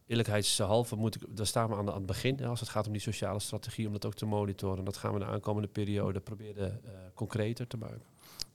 Eerlijkheidshalve 0.07 0.95
moet 0.95 1.15
ik, 1.15 1.21
daar 1.29 1.45
staan 1.45 1.69
we 1.69 1.75
aan, 1.75 1.89
aan 1.89 1.95
het 1.95 2.05
begin. 2.05 2.45
als 2.45 2.59
het 2.59 2.69
gaat 2.69 2.85
om 2.85 2.91
die 2.91 3.01
sociale 3.01 3.39
strategie, 3.39 3.87
om 3.87 3.93
dat 3.93 4.05
ook 4.05 4.13
te 4.13 4.25
monitoren. 4.25 4.83
Dat 4.83 4.97
gaan 4.97 5.13
we 5.13 5.19
de 5.19 5.25
aankomende 5.25 5.67
periode 5.67 6.19
proberen 6.19 6.81
concreter 7.13 7.67
te 7.67 7.77
maken. 7.77 8.01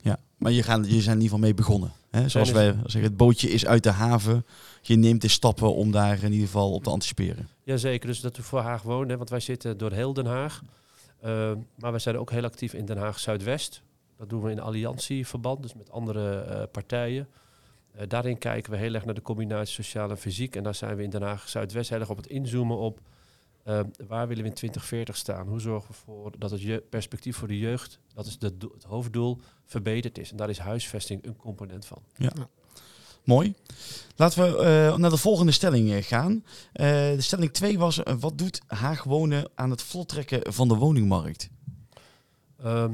Ja, 0.01 0.19
maar 0.37 0.53
je, 0.53 0.63
gaat, 0.63 0.87
je 0.87 1.01
zijn 1.01 1.17
in 1.17 1.23
ieder 1.23 1.23
geval 1.23 1.39
mee 1.39 1.55
begonnen. 1.55 1.93
Hè? 2.11 2.29
Zoals 2.29 2.51
wij 2.51 2.73
zeggen, 2.73 3.03
het 3.03 3.17
bootje 3.17 3.51
is 3.51 3.67
uit 3.67 3.83
de 3.83 3.91
haven. 3.91 4.47
Je 4.83 4.97
neemt 4.97 5.21
de 5.21 5.29
stappen 5.29 5.75
om 5.75 5.91
daar 5.91 6.23
in 6.23 6.33
ieder 6.33 6.47
geval 6.47 6.73
op 6.73 6.83
te 6.83 6.91
anticiperen. 6.91 7.49
Jazeker, 7.65 8.09
dus 8.09 8.21
dat 8.21 8.37
we 8.37 8.43
voor 8.43 8.61
Haag 8.61 8.83
wonen, 8.83 9.09
hè, 9.09 9.17
want 9.17 9.31
wij 9.31 9.41
zitten 9.41 9.79
door 9.79 9.93
heel 9.93 10.13
Den 10.13 10.27
Haag. 10.27 10.63
Eh, 11.21 11.53
maar 11.79 11.91
wij 11.91 12.01
zijn 12.01 12.19
ook 12.19 12.31
heel 12.31 12.45
actief 12.45 12.75
in 12.75 12.85
Den 12.85 12.99
Haag 12.99 13.19
Zuidwest. 13.19 13.83
Dat 14.17 14.29
doen 14.29 14.43
we 14.43 14.51
in 14.51 14.61
alliantieverband, 14.61 15.63
dus 15.63 15.75
met 15.75 15.91
andere 15.91 16.41
eh, 16.41 16.63
partijen. 16.73 17.29
Eh, 17.93 18.09
daarin 18.09 18.39
kijken 18.39 18.73
we 18.73 18.79
heel 18.79 18.95
erg 18.95 19.05
naar 19.05 19.15
de 19.15 19.23
combinatie 19.23 19.75
sociaal 19.75 20.11
en 20.11 20.19
fysiek. 20.19 20.57
En 20.57 20.63
daar 20.63 20.75
zijn 20.75 20.97
we 20.97 21.03
in 21.03 21.11
Den 21.11 21.23
Haag 21.23 21.49
Zuidwest 21.49 21.91
heel 21.91 22.01
erg 22.01 22.11
op 22.11 22.17
het 22.17 22.27
inzoomen 22.27 22.77
op. 22.77 23.01
eh, 23.69 23.81
waar 24.07 24.29
willen 24.29 24.43
we 24.43 24.49
in 24.49 24.55
2040 24.55 25.17
staan? 25.17 25.49
Hoe 25.49 25.61
zorgen 25.61 25.91
we 25.91 25.95
ervoor 25.97 26.33
dat 26.39 26.51
het 26.51 26.63
je 26.63 26.85
perspectief 26.91 27.37
voor 27.37 27.49
de 27.49 27.59
jeugd, 27.59 28.01
dat 28.15 28.27
is 28.27 28.39
de 28.39 28.53
het 28.75 28.85
hoofddoel, 28.85 29.39
verbeterd 29.65 30.19
is? 30.19 30.31
En 30.31 30.37
daar 30.37 30.51
is 30.51 30.59
huisvesting 30.59 31.25
een 31.25 31.37
component 31.37 31.87
van. 31.87 32.03
Mooi. 33.25 33.55
Laten 34.17 34.43
we 34.43 34.59
eh, 34.59 34.97
naar 34.97 35.11
de 35.11 35.17
volgende 35.17 35.53
stelling 35.53 35.93
eh, 35.93 36.03
gaan. 36.03 36.45
Eh, 36.73 36.87
de 36.89 37.21
stelling 37.21 37.53
2 37.53 37.79
was, 37.79 38.01
wat 38.21 38.39
doet 38.39 38.61
Haag 38.67 39.05
wonen 39.05 39.51
aan 39.55 39.71
het 39.71 39.83
vlottrekken 39.83 40.53
van 40.53 40.69
de 40.69 40.75
woningmarkt? 40.75 41.51
Ehm, 42.63 42.93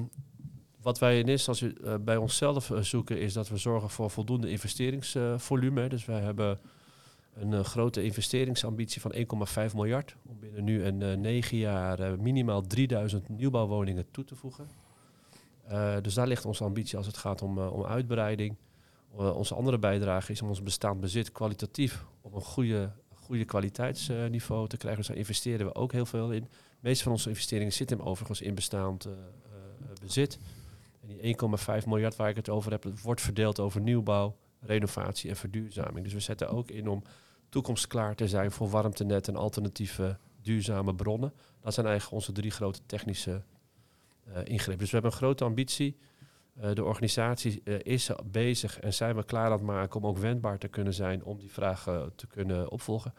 wat 0.82 0.98
wij 0.98 1.18
in 1.18 1.28
eerste 1.28 1.50
instantie 1.50 1.98
bij 2.00 2.16
onszelf 2.16 2.70
zoeken 2.80 3.20
is 3.20 3.32
dat 3.32 3.48
we 3.48 3.56
zorgen 3.56 3.90
voor 3.90 4.10
voldoende 4.10 4.50
investeringsvolume. 4.50 5.88
dus 5.88 6.04
wij 6.04 6.20
hebben 6.20 6.58
een 7.34 7.52
eh, 7.52 7.64
grote 7.64 8.02
investeringsambitie 8.02 9.00
van 9.00 9.14
1,5 9.68 9.74
miljard 9.74 10.16
om 10.26 10.38
binnen 10.40 10.64
nu 10.64 10.84
en 10.84 11.02
eh, 11.02 11.16
negen 11.16 11.56
jaar 11.56 12.00
eh, 12.00 12.18
minimaal 12.18 12.62
3000 12.66 13.28
nieuwbouwwoningen 13.28 14.10
toe 14.10 14.24
te 14.24 14.34
voegen. 14.34 14.68
Eh, 15.66 15.96
dus 16.02 16.14
daar 16.14 16.26
ligt 16.26 16.44
onze 16.44 16.64
ambitie 16.64 16.96
als 16.96 17.06
het 17.06 17.16
gaat 17.16 17.42
om, 17.42 17.58
eh, 17.58 17.72
om 17.72 17.84
uitbreiding. 17.84 18.56
Eh, 19.18 19.36
onze 19.36 19.54
andere 19.54 19.78
bijdrage 19.78 20.32
is 20.32 20.42
om 20.42 20.48
ons 20.48 20.62
bestaand 20.62 21.00
bezit 21.00 21.32
kwalitatief 21.32 22.04
op 22.20 22.34
een 22.34 22.40
goede, 22.40 22.92
goede 23.14 23.44
kwaliteitsniveau 23.44 24.68
te 24.68 24.76
krijgen. 24.76 24.98
Dus 24.98 25.08
daar 25.08 25.16
investeren 25.16 25.66
we 25.66 25.74
ook 25.74 25.92
heel 25.92 26.06
veel 26.06 26.32
in. 26.32 26.42
De 26.42 26.48
meeste 26.80 27.02
van 27.02 27.12
onze 27.12 27.28
investeringen 27.28 27.72
zitten 27.72 27.96
hem 27.98 28.06
overigens 28.06 28.40
in 28.40 28.54
bestaand 28.54 29.04
eh, 29.04 29.12
eh, 29.12 29.18
bezit. 30.00 30.38
En 31.00 31.08
die 31.08 31.20
1,5 31.20 31.86
miljard 31.86 32.16
waar 32.16 32.28
ik 32.28 32.36
het 32.36 32.48
over 32.48 32.70
heb, 32.70 32.84
wordt 33.02 33.20
verdeeld 33.20 33.60
over 33.60 33.80
nieuwbouw, 33.80 34.36
renovatie 34.60 35.30
en 35.30 35.36
verduurzaming. 35.36 36.04
Dus 36.04 36.12
we 36.14 36.20
zetten 36.20 36.48
ook 36.48 36.70
in 36.70 36.88
om 36.88 37.02
toekomstklaar 37.54 38.14
te 38.14 38.28
zijn 38.28 38.50
voor 38.50 38.68
warmtenet 38.68 39.28
en 39.28 39.36
alternatieve 39.36 40.16
duurzame 40.42 40.94
bronnen. 40.94 41.32
Dat 41.60 41.74
zijn 41.74 41.86
eigenlijk 41.86 42.16
onze 42.16 42.32
drie 42.32 42.50
grote 42.50 42.80
technische 42.86 43.42
eh, 44.24 44.36
ingrepen. 44.44 44.78
Dus 44.78 44.90
we 44.90 44.94
hebben 44.94 45.10
een 45.10 45.16
grote 45.16 45.44
ambitie. 45.44 45.96
Eh, 46.54 46.72
de 46.72 46.84
organisatie 46.84 47.60
eh, 47.64 47.74
is 47.82 48.10
bezig 48.24 48.80
en 48.80 48.94
zijn 48.94 49.16
we 49.16 49.24
klaar 49.24 49.44
aan 49.44 49.52
het 49.52 49.62
maken 49.62 50.00
om 50.00 50.06
ook 50.06 50.18
wendbaar 50.18 50.58
te 50.58 50.68
kunnen 50.68 50.94
zijn 50.94 51.24
om 51.24 51.38
die 51.38 51.50
vragen 51.50 52.12
te 52.14 52.26
kunnen 52.26 52.70
opvolgen. 52.70 53.14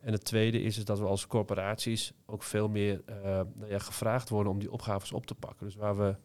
En 0.00 0.12
het 0.12 0.24
tweede 0.24 0.62
is, 0.62 0.84
dat 0.84 0.98
we 0.98 1.04
als 1.04 1.26
corporaties 1.26 2.12
ook 2.26 2.42
veel 2.42 2.68
meer 2.68 3.02
nou 3.54 3.68
ja, 3.68 3.78
gevraagd 3.78 4.28
worden 4.28 4.52
om 4.52 4.58
die 4.58 4.72
opgaves 4.72 5.12
op 5.12 5.26
te 5.26 5.34
pakken. 5.34 5.66
Dus 5.66 5.74
waar 5.74 5.96
we 5.96 6.16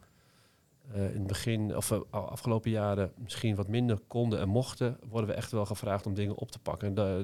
eh, 0.93 1.03
in 1.03 1.17
het 1.17 1.27
begin, 1.27 1.75
of 1.75 1.91
uh, 1.91 1.99
afgelopen 2.09 2.71
jaren 2.71 3.11
misschien 3.17 3.55
wat 3.55 3.67
minder 3.67 3.99
konden 4.07 4.39
en 4.39 4.49
mochten, 4.49 4.97
worden 5.09 5.29
we 5.29 5.35
echt 5.35 5.51
wel 5.51 5.65
gevraagd 5.65 6.05
om 6.05 6.13
dingen 6.13 6.35
op 6.35 6.51
te 6.51 6.59
pakken. 6.59 6.87
En 6.87 6.93
da 6.93 7.23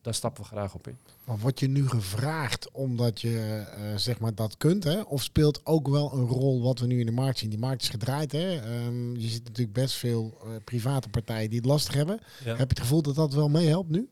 daar 0.00 0.14
stappen 0.14 0.42
we 0.42 0.48
graag 0.48 0.74
op 0.74 0.88
in. 0.88 0.96
Maar 1.24 1.38
word 1.38 1.60
je 1.60 1.68
nu 1.68 1.88
gevraagd 1.88 2.70
omdat 2.70 3.20
je 3.20 3.66
uh, 3.78 3.96
zeg 3.96 4.18
maar 4.18 4.34
dat 4.34 4.56
kunt, 4.56 4.84
hè? 4.84 5.00
Of 5.00 5.22
speelt 5.22 5.66
ook 5.66 5.88
wel 5.88 6.12
een 6.12 6.26
rol 6.26 6.62
wat 6.62 6.78
we 6.78 6.86
nu 6.86 7.00
in 7.00 7.06
de 7.06 7.12
markt 7.12 7.38
zien? 7.38 7.50
Die 7.50 7.58
markt 7.58 7.82
is 7.82 7.88
gedraaid, 7.88 8.32
hè? 8.32 8.76
Um, 8.86 9.16
je 9.16 9.28
ziet 9.28 9.44
natuurlijk 9.44 9.72
best 9.72 9.94
veel 9.94 10.38
private 10.64 11.08
partijen 11.08 11.48
die 11.48 11.58
het 11.58 11.68
lastig 11.68 11.94
hebben. 11.94 12.20
Ja. 12.44 12.48
Heb 12.48 12.58
je 12.58 12.62
het 12.62 12.80
gevoel 12.80 13.02
dat 13.02 13.14
dat 13.14 13.34
wel 13.34 13.48
meehelpt 13.48 13.90
nu? 13.90 14.08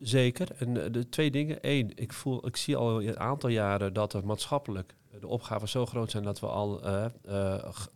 zeker. 0.00 0.48
En 0.58 0.92
de 0.92 1.08
twee 1.08 1.30
dingen. 1.30 1.58
Eén, 1.60 1.92
ik, 1.94 2.12
voel, 2.12 2.46
ik 2.46 2.56
zie 2.56 2.76
al 2.76 3.02
een 3.02 3.18
aantal 3.18 3.50
jaren 3.50 3.92
dat 3.92 4.12
er 4.12 4.26
maatschappelijk 4.26 4.94
de 5.20 5.26
opgaven 5.26 5.68
zo 5.68 5.86
groot 5.86 6.10
zijn 6.10 6.22
dat 6.22 6.40
we 6.40 6.46
al, 6.46 6.86
uh, 6.86 7.04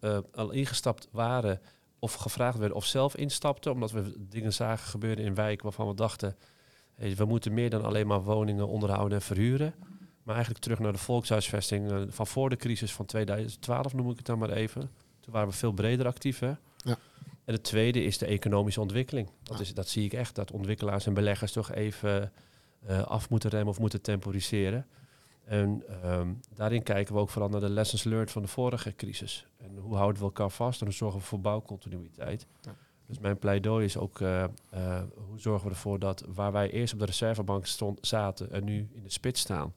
uh, 0.01 0.19
al 0.35 0.51
ingestapt 0.51 1.09
waren 1.11 1.61
of 1.99 2.15
gevraagd 2.15 2.59
werden 2.59 2.77
of 2.77 2.85
zelf 2.85 3.17
instapten, 3.17 3.73
omdat 3.73 3.91
we 3.91 4.15
dingen 4.29 4.53
zagen 4.53 4.89
gebeuren 4.89 5.25
in 5.25 5.35
wijken 5.35 5.65
waarvan 5.65 5.89
we 5.89 5.95
dachten, 5.95 6.37
hey, 6.95 7.17
we 7.17 7.25
moeten 7.25 7.53
meer 7.53 7.71
dan 7.71 7.85
alleen 7.85 8.07
maar 8.07 8.23
woningen 8.23 8.69
onderhouden 8.69 9.19
en 9.19 9.25
verhuren. 9.25 9.75
Maar 10.23 10.35
eigenlijk 10.35 10.65
terug 10.65 10.79
naar 10.79 10.93
de 10.93 10.99
volkshuisvesting 10.99 12.07
van 12.09 12.27
voor 12.27 12.51
de 12.51 12.57
crisis 12.57 12.93
van 12.93 13.07
2012 13.07 13.95
noem 13.95 14.11
ik 14.11 14.17
het 14.17 14.27
dan 14.27 14.39
maar 14.39 14.51
even. 14.51 14.91
Toen 15.21 15.33
waren 15.33 15.49
we 15.49 15.55
veel 15.55 15.73
breder 15.73 16.07
actief. 16.07 16.39
Hè? 16.39 16.53
Ja. 16.77 16.97
En 17.45 17.55
het 17.55 17.63
tweede 17.63 18.05
is 18.05 18.19
de 18.19 18.27
economische 18.27 18.81
ontwikkeling. 18.81 19.31
Dat, 19.43 19.61
is, 19.61 19.75
dat 19.75 19.89
zie 19.89 20.05
ik 20.05 20.13
echt, 20.13 20.35
dat 20.35 20.51
ontwikkelaars 20.51 21.07
en 21.07 21.15
beleggers 21.15 21.53
toch 21.53 21.73
even 21.73 22.33
af 23.07 23.31
moeten 23.31 23.51
remmen 23.51 23.69
of 23.69 23.79
moeten 23.79 24.01
temporiseren. 24.03 24.87
En 25.53 25.83
um, 26.05 26.41
daarin 26.55 26.83
kijken 26.83 27.15
we 27.15 27.21
ook 27.21 27.31
vooral 27.31 27.51
naar 27.51 27.61
de 27.61 27.71
lessons 27.71 28.05
learned 28.05 28.31
van 28.31 28.43
de 28.43 28.49
vorige 28.49 28.95
crisis. 28.95 29.47
En 29.57 29.77
hoe 29.77 29.97
houden 29.97 30.19
we 30.19 30.25
elkaar 30.25 30.51
vast 30.51 30.81
en 30.81 30.87
hoe 30.87 30.95
zorgen 30.95 31.21
we 31.21 31.27
voor 31.27 31.41
bouwcontinuïteit. 31.41 32.47
Ja. 32.61 32.75
Dus 33.07 33.19
mijn 33.19 33.39
pleidooi 33.39 33.85
is 33.85 33.97
ook, 33.97 34.21
uh, 34.21 34.45
uh, 34.75 35.01
hoe 35.29 35.41
zorgen 35.41 35.69
we 35.69 35.75
ervoor 35.75 35.99
dat 35.99 36.25
waar 36.35 36.53
wij 36.53 36.71
eerst 36.71 36.93
op 36.93 36.99
de 36.99 37.05
reservebank 37.05 37.67
stond, 37.67 37.99
zaten 38.07 38.53
en 38.53 38.65
nu 38.65 38.89
in 38.93 39.03
de 39.03 39.11
spits 39.11 39.41
staan, 39.41 39.75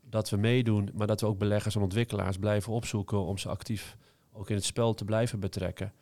dat 0.00 0.30
we 0.30 0.36
meedoen, 0.36 0.90
maar 0.94 1.06
dat 1.06 1.20
we 1.20 1.26
ook 1.26 1.38
beleggers 1.38 1.74
en 1.74 1.82
ontwikkelaars 1.82 2.36
blijven 2.36 2.72
opzoeken 2.72 3.18
om 3.18 3.38
ze 3.38 3.48
actief 3.48 3.96
ook 4.32 4.48
in 4.50 4.56
het 4.56 4.64
spel 4.64 4.94
te 4.94 5.04
blijven 5.04 5.40
betrekken. 5.40 5.92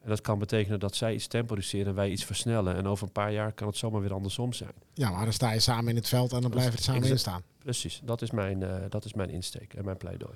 En 0.00 0.08
dat 0.08 0.20
kan 0.20 0.38
betekenen 0.38 0.80
dat 0.80 0.96
zij 0.96 1.14
iets 1.14 1.26
temporiseren 1.26 1.86
en 1.86 1.94
wij 1.94 2.10
iets 2.10 2.24
versnellen. 2.24 2.76
En 2.76 2.86
over 2.86 3.06
een 3.06 3.12
paar 3.12 3.32
jaar 3.32 3.52
kan 3.52 3.66
het 3.66 3.76
zomaar 3.76 4.00
weer 4.00 4.14
andersom 4.14 4.52
zijn. 4.52 4.74
Ja, 4.94 5.10
maar 5.10 5.24
dan 5.24 5.32
sta 5.32 5.52
je 5.52 5.60
samen 5.60 5.88
in 5.88 5.96
het 5.96 6.08
veld 6.08 6.32
en 6.32 6.40
dan 6.40 6.50
blijven 6.50 6.72
we 6.72 6.78
er 6.78 6.84
samen 6.84 7.08
in 7.08 7.18
staan. 7.18 7.42
Precies, 7.64 8.00
dat 8.04 8.22
is 8.22 8.30
mijn, 8.30 8.60
uh, 8.60 8.74
dat 8.88 9.04
is 9.04 9.14
mijn 9.14 9.30
insteek 9.30 9.74
en 9.74 9.84
mijn 9.84 9.96
pleidooi. 9.96 10.34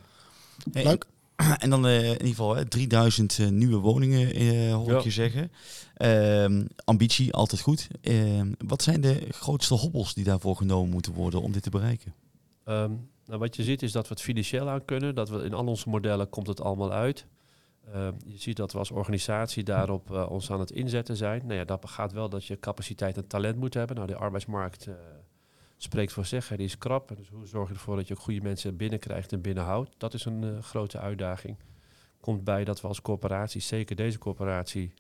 Hey, 0.73 0.85
Leuk. 0.85 1.07
En 1.59 1.71
dan 1.71 1.87
uh, 1.87 2.05
in 2.05 2.11
ieder 2.11 2.27
geval 2.27 2.57
hè, 2.57 2.65
3000 2.65 3.39
uh, 3.39 3.49
nieuwe 3.49 3.77
woningen, 3.77 4.43
uh, 4.43 4.75
hoor 4.75 4.91
ja. 4.91 4.97
ik 4.97 5.05
je 5.05 5.11
zeggen. 5.11 5.53
Ehm, 5.95 6.67
ambitie, 6.85 7.33
altijd 7.33 7.61
goed. 7.61 7.89
Ehm, 8.01 8.53
wat 8.67 8.83
zijn 8.83 9.01
de 9.01 9.27
grootste 9.31 9.75
hobbels 9.75 10.15
die 10.15 10.25
daarvoor 10.25 10.57
genomen 10.57 10.91
moeten 10.91 11.13
worden 11.13 11.43
om 11.43 11.53
dit 11.53 11.63
te 11.63 11.71
bereiken? 11.71 12.15
Um, 12.65 13.11
nou, 13.27 13.41
wat 13.41 13.57
je 13.57 13.63
ziet 13.63 13.83
is 13.83 13.93
dat 13.93 14.09
we 14.09 14.15
het 14.15 14.23
financieel 14.23 14.69
aan 14.69 14.85
kunnen. 14.85 15.15
Dat 15.15 15.29
we 15.29 15.45
in 15.45 15.55
al 15.55 15.67
onze 15.67 15.89
modellen 15.89 16.29
komt 16.29 16.47
het 16.47 16.61
allemaal 16.61 16.93
uit. 16.93 17.27
Uh, 17.95 18.09
je 18.25 18.39
ziet 18.39 18.57
dat 18.57 18.73
we 18.73 18.79
als 18.79 18.91
organisatie 18.91 19.65
daarop 19.65 20.11
uh, 20.11 20.31
ons 20.31 20.51
aan 20.51 20.61
het 20.61 20.71
inzetten 20.71 21.17
zijn. 21.17 21.43
Nou 21.47 21.59
ja, 21.59 21.65
dat 21.65 21.89
gaat 21.89 22.13
wel 22.13 22.29
dat 22.29 22.45
je 22.45 22.59
capaciteit 22.59 23.17
en 23.17 23.27
talent 23.27 23.57
moet 23.57 23.75
hebben. 23.75 23.97
Nou, 23.97 24.09
de 24.09 24.17
arbeidsmarkt 24.17 24.87
uh, 24.87 24.95
spreekt 25.79 26.13
voor 26.13 26.25
zich, 26.25 26.49
die 26.49 26.59
is 26.59 26.79
krap. 26.79 27.13
Dus 27.17 27.29
hoe 27.29 27.47
zorg 27.47 27.69
je 27.69 27.75
ervoor 27.75 27.97
dat 27.97 28.09
je 28.09 28.15
ook 28.15 28.21
goede 28.21 28.41
mensen 28.41 28.77
binnenkrijgt 28.77 29.33
en 29.33 29.41
binnenhoudt? 29.41 29.95
Dat 29.99 30.15
is 30.15 30.25
een 30.25 30.63
grote 30.63 30.99
uitdaging. 30.99 31.57
Komt 32.21 32.45
bij 32.45 32.65
dat 32.65 32.81
we 32.81 32.89
als 32.89 33.03
corporatie, 33.03 33.61
zeker 33.61 33.97
deze 33.97 34.19
corporatie, 34.19 34.93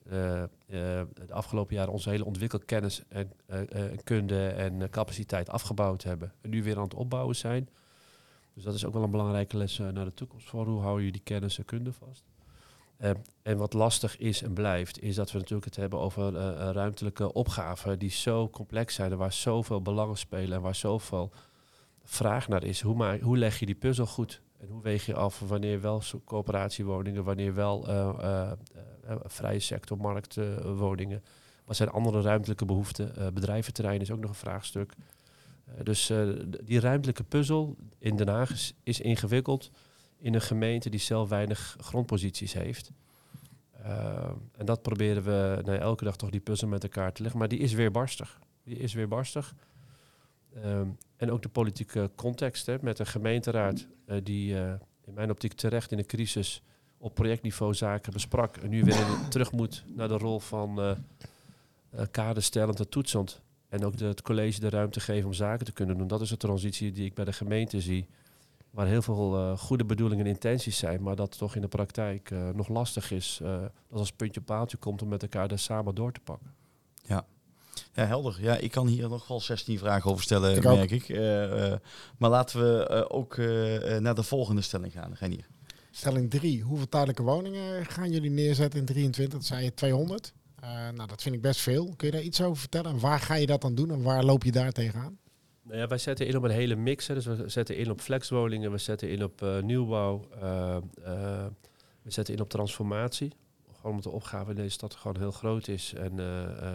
de 0.66 1.08
afgelopen 1.28 1.75
jaren 1.75 1.92
onze 1.92 2.11
hele 2.11 2.25
ontwikkelkennis 2.25 3.02
en 3.08 3.32
kunde 4.04 4.47
en 4.47 4.90
capaciteit 4.90 5.49
afgebouwd 5.49 6.02
hebben. 6.02 6.32
En 6.40 6.50
nu 6.50 6.62
weer 6.62 6.76
aan 6.76 6.82
het 6.82 6.94
opbouwen 6.94 7.37
zijn. 7.37 7.68
Dus 8.54 8.64
dat 8.64 8.75
is 8.75 8.85
ook 8.85 8.92
wel 8.92 9.02
een 9.02 9.11
belangrijke 9.11 9.56
les 9.56 9.78
naar 9.78 10.04
de 10.04 10.14
toekomst. 10.14 10.49
Voor 10.49 10.66
hoe 10.66 10.80
hou 10.80 11.02
je 11.02 11.12
die 11.12 11.20
kennis 11.25 11.58
en 11.58 11.64
kunde 11.64 11.92
vast? 11.92 12.25
Uh, 13.00 13.11
en 13.43 13.57
wat 13.57 13.73
lastig 13.73 14.17
is 14.17 14.43
en 14.43 14.52
blijft, 14.52 15.02
is 15.02 15.14
dat 15.14 15.33
we 15.33 15.38
natuurlijk 15.38 15.64
het 15.64 15.76
hebben 15.76 15.99
over 15.99 16.35
uh, 16.35 16.71
ruimtelijke 16.73 17.33
opgaven 17.33 17.99
die 17.99 18.11
zo 18.11 18.49
complex 18.50 18.95
zijn 18.95 19.12
en 19.12 19.19
waar 19.19 19.33
zoveel 19.33 19.83
belangen 19.83 20.17
spelen 20.17 20.57
en 20.57 20.62
waar 20.62 20.75
zoveel 20.75 21.33
vraag 22.05 22.49
naar 22.49 22.64
is. 22.64 22.81
Hoe, 22.81 22.95
maak, 22.95 23.21
hoe 23.21 23.38
leg 23.38 23.59
je 23.59 23.67
die 23.67 23.75
puzzel 23.75 24.07
goed? 24.07 24.40
En 24.61 24.69
hoe 24.69 24.83
weeg 24.83 25.07
je 25.07 25.14
af 25.14 25.38
wanneer 25.38 25.81
wel 25.81 26.02
coöperatiewoningen, 26.25 27.25
wanneer 27.25 27.55
wel 27.55 27.88
uh, 27.88 28.52
vrije 29.25 29.61
sector, 29.61 29.97
marktwoningen? 29.97 31.23
wat 31.64 31.76
zijn 31.76 31.88
andere 31.88 32.21
ruimtelijke 32.21 32.64
behoeften? 32.64 33.35
bedrijventerrein 33.35 34.00
is 34.00 34.11
ook 34.11 34.21
nog 34.21 34.31
een 34.31 34.37
vraagstuk. 34.37 34.93
dus 35.83 36.12
die 36.64 36.81
ruimtelijke 36.81 37.25
puzzel 37.25 37.76
in 37.99 38.17
Den 38.17 38.28
Haag 38.28 38.50
is 38.83 39.00
ingewikkeld 39.00 39.71
in 40.19 40.35
een 40.35 40.41
gemeente 40.41 40.91
die 40.91 41.01
zelf 41.01 41.29
weinig 41.29 41.77
grondposities 41.81 42.53
heeft. 42.53 42.91
Uh, 43.83 44.31
en 44.57 44.67
dat 44.67 44.83
proberen 44.83 45.23
we 45.23 45.63
nou, 45.65 45.79
elke 45.79 46.05
dag 46.05 46.17
toch 46.17 46.31
die 46.31 46.41
puzzel 46.41 46.69
met 46.69 46.83
elkaar 46.83 47.13
te 47.13 47.23
leggen. 47.23 47.41
Maar 47.41 47.49
die 47.49 47.59
is 47.59 47.73
weer 47.73 47.91
barstig. 47.91 48.39
Die 48.65 48.77
is 48.77 48.95
weer 48.95 49.09
barstig. 49.09 49.55
Um, 50.65 50.97
en 51.17 51.31
ook 51.31 51.43
de 51.43 51.49
politieke 51.49 52.11
context 52.15 52.67
hè, 52.67 52.77
met 52.81 52.99
een 52.99 53.07
gemeenteraad 53.07 53.87
uh, 54.07 54.17
die 54.23 54.55
uh, 54.55 54.73
in 55.05 55.15
mijn 55.15 55.31
optiek 55.31 55.53
terecht 55.53 55.91
in 55.91 55.97
de 55.97 56.07
crisis 56.07 56.63
op 56.99 57.15
projectniveau 57.15 57.75
zaken 57.75 58.13
besprak. 58.13 58.57
En 58.57 58.69
nu 58.69 58.85
weer 58.85 59.07
terug 59.29 59.53
moet 59.53 59.85
naar 59.87 60.09
de 60.09 60.17
rol 60.17 60.41
van 60.41 60.97
kaderstellend 62.11 62.79
en 62.79 62.89
toetsend. 62.89 63.41
En 63.69 63.85
ook 63.85 63.97
de, 63.97 64.05
het 64.05 64.23
college 64.23 64.61
de 64.61 64.69
ruimte 64.69 65.01
geven 65.01 65.27
om 65.27 65.33
zaken 65.33 65.67
te 65.67 65.73
kunnen 65.73 65.99
doen. 65.99 66.09
Dat 66.09 66.21
is 66.21 66.29
de 66.29 66.37
transitie 66.37 66.93
die 66.93 67.05
ik 67.05 67.15
bij 67.15 67.25
de 67.25 67.33
gemeente 67.33 67.81
zie 67.81 68.09
waar 68.71 68.87
heel 68.87 69.03
veel 69.03 69.37
uh, 69.39 69.59
goede 69.59 69.85
bedoelingen 69.85 70.25
en 70.25 70.31
intenties 70.31 70.79
zijn, 70.79 71.03
maar 71.03 71.17
dat 71.17 71.39
toch 71.39 71.55
in 71.55 71.61
de 71.61 71.69
praktijk 71.69 72.31
uh, 72.31 72.49
nog 72.49 72.69
lastig 72.69 73.11
is. 73.11 73.41
Uh, 73.43 73.61
dat 73.89 73.99
als 73.99 74.13
puntje 74.13 74.41
paaltje 74.41 74.77
komt 74.77 75.03
om 75.03 75.09
met 75.09 75.23
elkaar 75.23 75.49
daar 75.49 75.59
samen 75.59 75.95
door 75.95 76.13
te 76.13 76.21
pakken. 76.21 76.55
Ja. 77.03 77.27
Ja, 77.93 78.05
helder. 78.05 78.37
Ja, 78.41 78.57
ik 78.57 78.71
kan 78.71 78.87
hier 78.87 79.09
nog 79.09 79.29
wel 79.29 79.41
16 79.41 79.79
vragen 79.79 80.11
over 80.11 80.23
stellen, 80.23 80.57
ik 80.57 80.63
merk 80.63 80.91
ik. 80.91 81.09
maar 82.19 82.31
laten 82.31 82.61
we 82.61 83.11
ook 83.11 83.37
naar 84.01 84.15
de 84.15 84.23
volgende 84.23 84.61
stelling 84.61 84.93
gaan. 84.93 85.15
Renier. 85.15 85.47
Stelling 85.91 86.31
3. 86.31 86.63
Hoeveel 86.63 86.89
tijdelijke 86.89 87.23
woningen 87.23 87.87
gaan 87.87 88.11
jullie 88.11 88.31
neerzetten 88.31 88.81
in 88.81 88.87
23? 88.87 89.39
Dat 89.39 89.49
zei 89.49 89.65
je 89.65 89.75
200. 89.75 90.33
nou, 90.95 91.07
dat 91.07 91.23
vind 91.23 91.35
ik 91.35 91.41
best 91.41 91.61
veel. 91.61 91.95
Kun 91.97 92.07
je 92.07 92.13
daar 92.13 92.23
iets 92.23 92.41
over 92.41 92.57
vertellen? 92.57 92.91
En 92.91 93.01
waar 93.01 93.21
ga 93.21 93.35
je 93.35 93.47
dat 93.47 93.61
dan 93.61 93.75
doen 93.75 93.91
en 93.91 94.03
waar 94.03 94.25
loop 94.25 94.45
je 94.45 94.53
daar 94.53 94.73
tegenaan? 94.73 95.19
Nou 95.69 95.81
ja, 95.81 95.87
wij 95.87 95.99
zetten 95.99 96.27
in 96.27 96.37
op 96.37 96.43
een 96.43 96.51
hele 96.51 96.77
mix. 96.77 97.07
Hè. 97.07 97.15
Dus 97.15 97.27
we 97.27 97.49
zetten 97.49 97.77
in 97.77 97.91
op 97.91 98.01
flexwoningen, 98.01 98.71
we 98.71 98.79
zetten 98.79 99.11
in 99.11 99.25
op 99.25 99.43
uh, 99.43 99.61
nieuwbouw, 99.61 100.25
uh, 100.35 100.77
uh, 100.99 101.47
we 102.03 102.11
zetten 102.11 102.35
in 102.35 102.41
op 102.41 102.49
transformatie. 102.49 103.33
Gewoon 103.75 103.97
omdat 103.97 104.13
de 104.13 104.19
opgave 104.19 104.51
in 104.51 104.57
deze 104.57 104.71
stad 104.71 104.95
gewoon 104.95 105.17
heel 105.17 105.31
groot 105.31 105.69
is. 105.69 105.95
En 105.95 106.17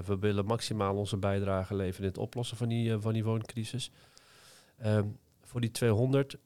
we 0.05 0.17
willen 0.19 0.45
maximaal 0.45 0.95
onze 0.95 1.17
bijdrage 1.17 1.75
leveren 1.75 2.01
in 2.01 2.07
het 2.07 2.17
oplossen 2.17 2.57
van 2.57 2.69
die, 2.69 2.97
van 2.97 3.13
die 3.13 3.23
wooncrisis. 3.23 3.91
Ehm, 4.77 5.07
voor 5.41 5.61
die 5.61 5.71
200, 5.71 6.37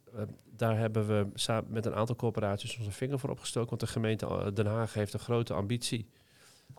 daar 0.55 0.77
hebben 0.77 1.07
we 1.07 1.27
samen 1.33 1.71
met 1.71 1.85
een 1.85 1.95
aantal 1.95 2.15
corporaties 2.15 2.77
onze 2.77 2.91
vinger 2.91 3.19
voor 3.19 3.29
opgestoken. 3.29 3.69
Want 3.69 3.81
de 3.81 3.87
gemeente 3.87 4.51
Den 4.53 4.65
Haag 4.65 4.93
heeft 4.93 5.13
een 5.13 5.19
grote 5.19 5.53
ambitie 5.53 6.09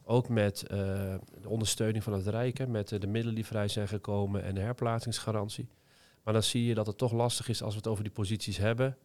ook 0.08 0.28
met 0.28 0.62
uh, 0.62 0.68
de 1.40 1.48
ondersteuning 1.48 2.04
van 2.04 2.12
het 2.12 2.26
Rijk, 2.26 2.68
met 2.68 2.90
uh, 2.90 3.00
de 3.00 3.06
middelen 3.06 3.34
die 3.34 3.46
vrij 3.46 3.68
zijn 3.68 3.88
gekomen 3.88 4.42
en 4.42 4.54
de 4.54 4.60
herplaatsingsgarantie. 4.60 5.68
Maar 6.22 6.32
dan 6.32 6.42
zie 6.42 6.64
je 6.64 6.74
dat 6.74 6.86
het 6.86 6.98
toch 6.98 7.12
lastig 7.12 7.48
is 7.48 7.62
als 7.62 7.72
we 7.72 7.78
het 7.78 7.88
over 7.88 8.04
die 8.04 8.12
posities 8.12 8.56
hebben. 8.56 8.96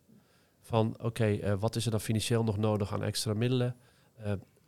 Van 0.61 0.95
oké, 1.01 1.25
uh, 1.25 1.53
wat 1.59 1.75
is 1.75 1.85
er 1.85 1.91
dan 1.91 1.99
financieel 1.99 2.43
nog 2.43 2.57
nodig 2.57 2.93
aan 2.93 3.03
extra 3.03 3.33
middelen? 3.33 3.75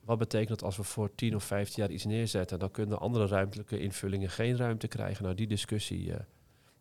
wat 0.04 0.18
betekent 0.18 0.50
dat 0.50 0.63
als 0.63 0.77
we 0.77 0.84
voor 0.84 1.15
10 1.15 1.36
of 1.36 1.44
15 1.44 1.84
jaar 1.84 1.92
iets 1.92 2.06
neerzetten? 2.06 2.60
Dan 2.60 2.72
kunnen 2.72 3.00
andere 3.00 3.27
ruimtelijke 3.27 3.80
invullingen 3.80 4.30
geen 4.30 4.58
ruimte 4.58 4.88
krijgen. 4.88 5.24
Nou, 5.24 5.36
die 5.36 5.48
discussie 5.48 6.13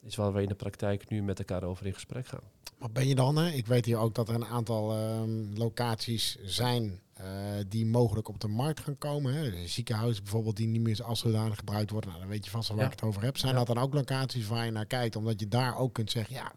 is 0.06 0.16
waar 0.16 0.32
we 0.32 0.42
in 0.42 0.48
de 0.48 0.54
praktijk 0.54 1.08
nu 1.08 1.22
met 1.22 1.38
elkaar 1.38 1.62
over 1.62 1.86
in 1.86 1.94
gesprek 1.94 2.26
gaan. 2.26 2.42
Maar 2.78 2.90
ben 2.92 3.08
je 3.08 3.14
dan, 3.14 3.36
hè? 3.36 3.50
ik 3.50 3.66
weet 3.66 3.84
hier 3.84 3.98
ook 3.98 4.14
dat 4.14 4.28
er 4.28 4.34
een 4.34 4.44
aantal 4.44 4.98
um, 4.98 5.50
locaties 5.56 6.36
zijn 6.42 7.00
uh, 7.20 7.26
die 7.68 7.86
mogelijk 7.86 8.28
op 8.28 8.40
de 8.40 8.48
markt 8.48 8.80
gaan 8.80 8.98
komen. 8.98 9.34
Hè. 9.34 9.66
Ziekenhuizen 9.66 10.22
bijvoorbeeld 10.22 10.56
die 10.56 10.66
niet 10.66 10.82
meer 10.82 11.02
als 11.02 11.20
zodanig 11.20 11.58
gebruikt 11.58 11.90
worden. 11.90 12.10
Nou, 12.10 12.22
dan 12.22 12.30
weet 12.30 12.44
je 12.44 12.50
vast 12.50 12.68
wel 12.68 12.76
waar 12.76 12.86
ja. 12.86 12.92
ik 12.92 13.00
het 13.00 13.08
over 13.08 13.22
heb. 13.22 13.36
Zijn 13.36 13.52
ja. 13.52 13.58
dat 13.58 13.66
dan 13.66 13.78
ook 13.78 13.94
locaties 13.94 14.46
waar 14.46 14.64
je 14.64 14.70
naar 14.70 14.86
kijkt? 14.86 15.16
Omdat 15.16 15.40
je 15.40 15.48
daar 15.48 15.78
ook 15.78 15.92
kunt 15.92 16.10
zeggen, 16.10 16.34
ja, 16.34 16.52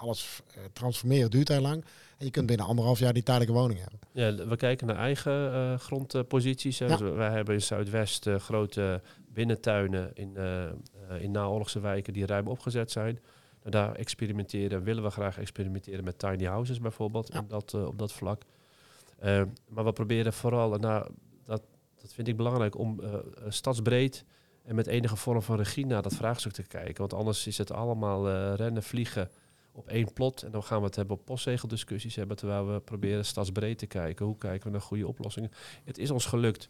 alles 0.00 0.42
uh, 0.56 0.64
transformeren 0.72 1.30
duurt 1.30 1.48
heel 1.48 1.60
lang. 1.60 1.84
En 2.18 2.24
je 2.24 2.30
kunt 2.30 2.46
binnen 2.46 2.66
anderhalf 2.66 2.98
jaar 2.98 3.12
die 3.12 3.22
tijdelijke 3.22 3.58
woning 3.58 3.80
hebben. 3.80 3.98
Ja, 4.12 4.46
we 4.48 4.56
kijken 4.56 4.86
naar 4.86 4.96
eigen 4.96 5.52
uh, 5.52 5.78
grondposities. 5.78 6.78
Ja. 6.78 6.86
Dus 6.86 7.00
wij 7.00 7.30
hebben 7.30 7.54
in 7.54 7.62
Zuidwest 7.62 8.28
grote 8.28 9.02
binnentuinen 9.32 10.10
in, 10.14 10.36
in 11.18 11.30
naoorlogse 11.30 11.80
wijken 11.80 12.12
die 12.12 12.26
ruim 12.26 12.46
opgezet 12.46 12.90
zijn. 12.90 13.18
En 13.62 13.70
daar 13.70 13.94
experimenteren, 13.94 14.82
willen 14.82 15.02
we 15.02 15.10
graag 15.10 15.38
experimenteren 15.38 16.04
met 16.04 16.18
tiny 16.18 16.44
houses 16.44 16.80
bijvoorbeeld, 16.80 17.32
ja. 17.32 17.38
op, 17.38 17.50
dat, 17.50 17.74
op 17.74 17.98
dat 17.98 18.12
vlak. 18.12 18.42
Eh, 19.18 19.42
maar 19.68 19.84
we 19.84 19.92
proberen 19.92 20.32
vooral, 20.32 20.74
en 20.74 20.80
nou, 20.80 21.10
dat, 21.44 21.62
dat 22.00 22.14
vind 22.14 22.28
ik 22.28 22.36
belangrijk, 22.36 22.78
om 22.78 23.00
eh, 23.00 23.14
eh, 23.14 23.20
stadsbreed 23.48 24.24
en 24.66 24.74
met 24.74 24.86
enige 24.86 25.16
vorm 25.16 25.42
van 25.42 25.56
regie 25.56 25.86
naar 25.86 26.02
dat 26.02 26.14
vraagstuk 26.14 26.52
te 26.52 26.62
kijken. 26.62 26.96
Want 26.96 27.14
anders 27.14 27.46
is 27.46 27.58
het 27.58 27.72
allemaal 27.72 28.28
eh, 28.28 28.54
rennen, 28.54 28.82
vliegen 28.82 29.30
op 29.72 29.88
één 29.88 30.12
plot. 30.12 30.42
En 30.42 30.50
dan 30.50 30.62
gaan 30.62 30.78
we 30.78 30.86
het 30.86 30.96
hebben 30.96 31.16
op 31.16 31.24
postzegeldiscussies 31.24 32.14
hebben, 32.16 32.36
terwijl 32.36 32.72
we 32.72 32.80
proberen 32.80 33.24
stadsbreed 33.24 33.78
te 33.78 33.86
kijken. 33.86 34.26
Hoe 34.26 34.38
kijken 34.38 34.66
we 34.66 34.72
naar 34.72 34.80
goede 34.80 35.06
oplossingen? 35.06 35.50
Het 35.84 35.98
is 35.98 36.10
ons 36.10 36.26
gelukt 36.26 36.68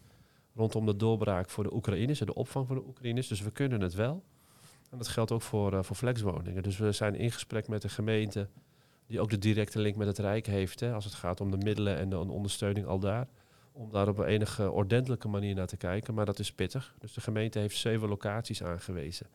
rondom 0.56 0.86
de 0.86 0.96
doorbraak 0.96 1.50
voor 1.50 1.64
de 1.64 1.74
Oekraïners 1.74 2.20
en 2.20 2.26
de 2.26 2.34
opvang 2.34 2.66
van 2.66 2.76
de 2.76 2.86
Oekraïners. 2.86 3.28
Dus 3.28 3.40
we 3.40 3.50
kunnen 3.50 3.80
het 3.80 3.94
wel. 3.94 4.24
En 4.90 4.98
dat 4.98 5.08
geldt 5.08 5.32
ook 5.32 5.42
voor, 5.42 5.72
eh, 5.72 5.82
voor 5.82 5.96
flexwoningen. 5.96 6.62
Dus 6.62 6.78
we 6.78 6.92
zijn 6.92 7.14
in 7.14 7.32
gesprek 7.32 7.68
met 7.68 7.82
de 7.82 7.88
gemeente, 7.88 8.48
die 9.06 9.20
ook 9.20 9.30
de 9.30 9.38
directe 9.38 9.78
link 9.78 9.96
met 9.96 10.06
het 10.06 10.18
Rijk 10.18 10.46
heeft, 10.46 10.80
hè, 10.80 10.92
als 10.92 11.04
het 11.04 11.14
gaat 11.14 11.40
om 11.40 11.50
de 11.50 11.56
middelen 11.56 11.96
en 11.96 12.08
de 12.08 12.18
ondersteuning 12.18 12.86
al 12.86 12.98
daar. 12.98 13.28
Om 13.72 13.90
daar 13.90 14.08
op 14.08 14.18
een 14.18 14.26
enige 14.26 14.70
ordentelijke 14.70 15.28
manier 15.28 15.54
naar 15.54 15.66
te 15.66 15.76
kijken. 15.76 16.14
Maar 16.14 16.26
dat 16.26 16.38
is 16.38 16.52
pittig. 16.52 16.94
Dus 16.98 17.12
de 17.12 17.20
gemeente 17.20 17.58
heeft 17.58 17.76
zeven 17.76 18.08
locaties 18.08 18.62
aangewezen. 18.62 19.26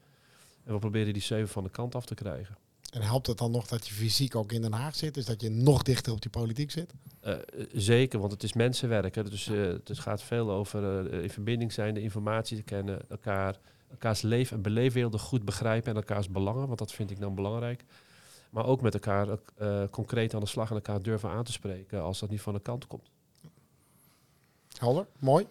En 0.64 0.74
we 0.74 0.80
proberen 0.80 1.14
die 1.14 1.22
zeven 1.22 1.50
van 1.50 1.64
de 1.64 1.70
kant 1.70 1.96
af 1.96 2.06
te 2.06 2.16
krijgen. 2.16 2.58
En 2.92 3.02
helpt 3.02 3.28
het 3.28 3.38
dan 3.38 3.52
nog 3.52 3.68
dat 3.68 3.88
je 3.88 3.94
fysiek 3.94 4.36
ook 4.36 4.52
in 4.52 4.62
Den 4.62 4.74
Haag 4.74 4.96
zit? 4.96 5.14
Dus 5.14 5.26
dat 5.26 5.42
je 5.42 5.50
nog 5.50 5.84
dichter 5.84 6.14
op 6.14 6.22
die 6.22 6.32
politiek 6.32 6.72
zit? 6.72 6.94
Eh, 7.20 7.34
eh, 7.34 7.40
zeker, 7.74 8.20
want 8.20 8.32
het 8.32 8.44
is 8.44 8.54
mensenwerk. 8.54 9.16
Hè. 9.16 9.24
Dus 9.24 9.48
eh, 9.48 9.62
het 9.84 10.00
gaat 10.00 10.24
veel 10.24 10.52
over 10.52 11.08
eh, 11.14 11.24
in 11.24 11.30
verbinding 11.30 11.74
zijn, 11.74 11.94
de 11.94 12.02
informatie 12.02 12.58
te 12.58 12.64
kennen, 12.64 13.00
elkaar, 13.10 13.56
elkaars 13.92 14.22
leef- 14.22 14.52
en 14.52 14.62
beleefwerelden 14.62 15.20
goed 15.20 15.46
begrijpen 15.46 15.90
en 15.90 15.96
elkaars 15.96 16.30
belangen, 16.30 16.68
want 16.68 16.80
dat 16.80 16.92
vind 16.92 17.12
ik 17.12 17.20
dan 17.20 17.36
belangrijk. 17.36 17.84
Maar 18.50 18.66
ook 18.66 18.82
met 18.82 18.94
elkaar 18.94 19.28
eh, 19.58 19.84
concreet 19.92 20.34
aan 20.34 20.40
de 20.40 20.46
slag 20.46 20.70
en 20.70 20.76
elkaar 20.76 21.02
durven 21.02 21.30
aan 21.30 21.44
te 21.44 21.52
spreken 21.52 22.02
als 22.02 22.20
dat 22.20 22.30
niet 22.30 22.42
van 22.42 22.54
de 22.54 22.60
kant 22.60 22.88
komt. 22.88 23.10
Helder, 24.78 25.06
mooi. 25.20 25.46